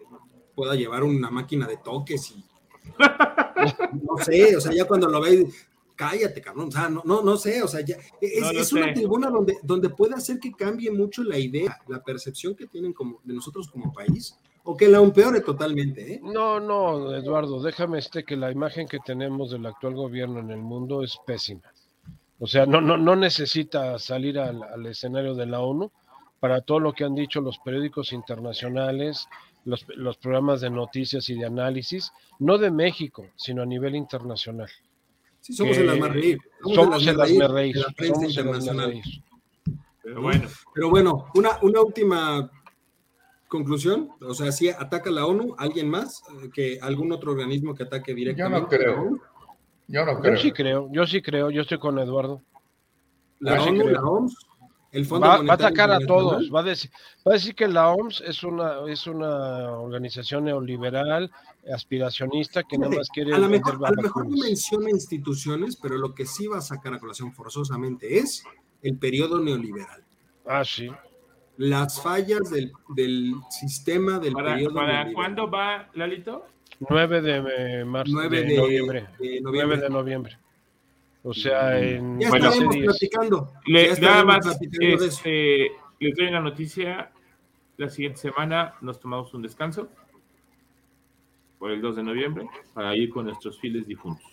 [0.55, 2.45] pueda llevar una máquina de toques y
[2.99, 5.69] no sé, o sea, ya cuando lo veis,
[6.03, 9.59] cállate, cabrón, o sea, no, no, no sé, o sea, ya, es, una tribuna donde,
[9.63, 13.69] donde puede hacer que cambie mucho la idea, la percepción que tienen como, de nosotros
[13.69, 16.15] como país o que la empeore totalmente.
[16.15, 16.21] ¿eh?
[16.23, 20.61] No, no, Eduardo, déjame este que la imagen que tenemos del actual gobierno en el
[20.61, 21.73] mundo es pésima.
[22.39, 25.93] O sea, no, no, no necesita salir al, escenario de la ONU
[26.41, 29.29] para todo lo que han dicho los periódicos internacionales,
[29.65, 34.69] los, los programas de noticias y de análisis, no de México, sino a nivel internacional.
[35.43, 36.39] Sí, somos el asmerreír.
[36.63, 37.77] Somos el asmerreír.
[37.77, 39.03] Somos el
[40.03, 42.51] Pero bueno, pero bueno una, una última
[43.49, 44.11] conclusión.
[44.21, 46.23] O sea, si ataca la ONU, ¿alguien más?
[46.43, 48.57] Eh, que ¿Algún otro organismo que ataque directamente?
[48.57, 49.21] Yo no creo.
[49.89, 50.35] Yo no creo.
[50.35, 52.41] Yo sí creo, yo sí creo, yo estoy con Eduardo.
[53.41, 54.37] La ONU, la OMS,
[54.93, 56.91] el Fondo va, va, a atacar a todos, va a, decir,
[57.27, 61.31] va a decir que la OMS es una, es una organización neoliberal,
[61.73, 63.35] aspiracionista, que nada más quiere...
[63.35, 66.61] A lo mejor, a lo mejor no menciona instituciones, pero lo que sí va a
[66.61, 68.45] sacar a colación forzosamente es
[68.83, 70.05] el periodo neoliberal.
[70.45, 70.91] Ah, sí.
[71.57, 76.45] Las fallas del, del sistema del periodo ¿Para cuándo va, Lalito?
[76.81, 79.07] 9 de marzo, 9 de, noviembre.
[79.19, 79.77] de, noviembre.
[79.77, 80.39] 9 de noviembre.
[81.25, 82.51] O sea, en ya bueno,
[82.85, 83.53] platicando.
[83.67, 85.71] Le, nada más, este,
[86.01, 87.13] les doy una noticia.
[87.77, 89.89] La siguiente semana nos tomamos un descanso
[91.59, 94.27] por el 2 de noviembre para ir con nuestros fieles difuntos.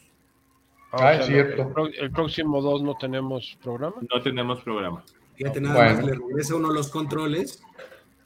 [0.91, 1.87] Ah, es cierto.
[1.99, 3.97] El, próximo 2 no tenemos programa.
[4.11, 5.03] No tenemos programa.
[5.35, 7.63] Fíjate, nada más le regresa uno los controles.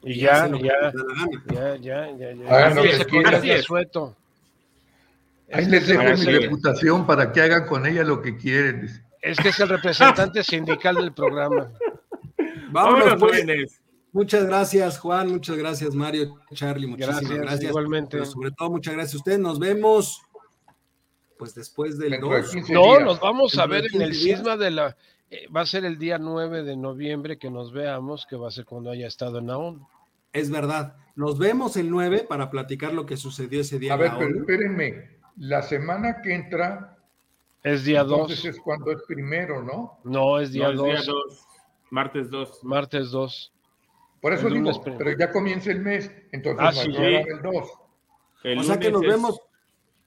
[0.02, 0.92] Y ya, ya,
[1.52, 2.92] ya, ya, ya, ya, ya.
[2.92, 4.16] se pone de sueto.
[5.52, 8.88] Ahí les dejo mi reputación para que hagan con ella lo que quieren.
[9.20, 11.70] Es que es el representante sindical del programa.
[12.70, 13.80] Vámonos, jóvenes.
[14.12, 15.28] Muchas gracias, Juan.
[15.28, 16.86] Muchas gracias, Mario, Charlie.
[16.86, 17.70] Muchísimas gracias.
[17.70, 18.24] Igualmente.
[18.26, 19.38] sobre todo, muchas gracias a ustedes.
[19.38, 20.22] Nos vemos,
[21.38, 22.70] pues después del 2.
[22.70, 24.96] No, nos vamos a ver en el cisma de la.
[25.30, 28.52] Eh, va a ser el día 9 de noviembre que nos veamos, que va a
[28.52, 29.88] ser cuando haya estado en la ONU.
[30.32, 30.96] Es verdad.
[31.16, 33.94] Nos vemos el 9 para platicar lo que sucedió ese día.
[33.94, 35.13] A ver, pero espérenme.
[35.36, 36.96] La semana que entra.
[37.62, 38.12] Es día 2.
[38.12, 39.98] Entonces es cuando es primero, ¿no?
[40.04, 41.06] No, es día 2.
[41.90, 42.64] Martes 2.
[42.64, 43.52] Martes 2.
[44.20, 48.58] Por eso digo, pero ya comienza el mes, entonces ah, sí, el 2.
[48.58, 49.38] o sea que nos vemos,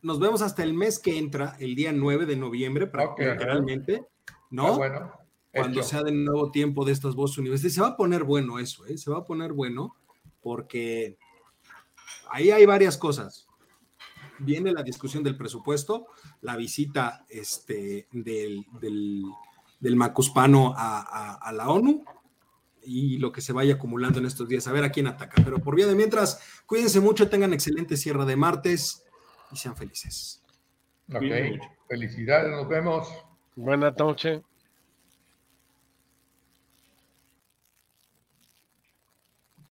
[0.02, 4.04] nos vemos hasta el mes que entra, el día 9 de noviembre, prácticamente,
[4.50, 4.66] ¿no?
[4.66, 5.12] Ah, bueno.
[5.54, 7.76] Cuando sea de nuevo tiempo de estas voces universitarias.
[7.76, 8.98] Se va a poner bueno eso, ¿eh?
[8.98, 9.96] Se va a poner bueno,
[10.42, 11.18] porque
[12.32, 13.47] ahí hay varias cosas
[14.40, 16.08] viene la discusión del presupuesto,
[16.42, 22.04] la visita este, del, del, Macuspano a, la ONU
[22.84, 25.42] y lo que se vaya acumulando en estos días, a ver a quién ataca.
[25.44, 29.04] Pero por vía de mientras, cuídense mucho, tengan excelente cierre de martes
[29.52, 30.44] y sean felices.
[31.14, 31.24] Ok,
[31.88, 33.08] felicidades, nos vemos.
[33.56, 34.42] Buenas noches.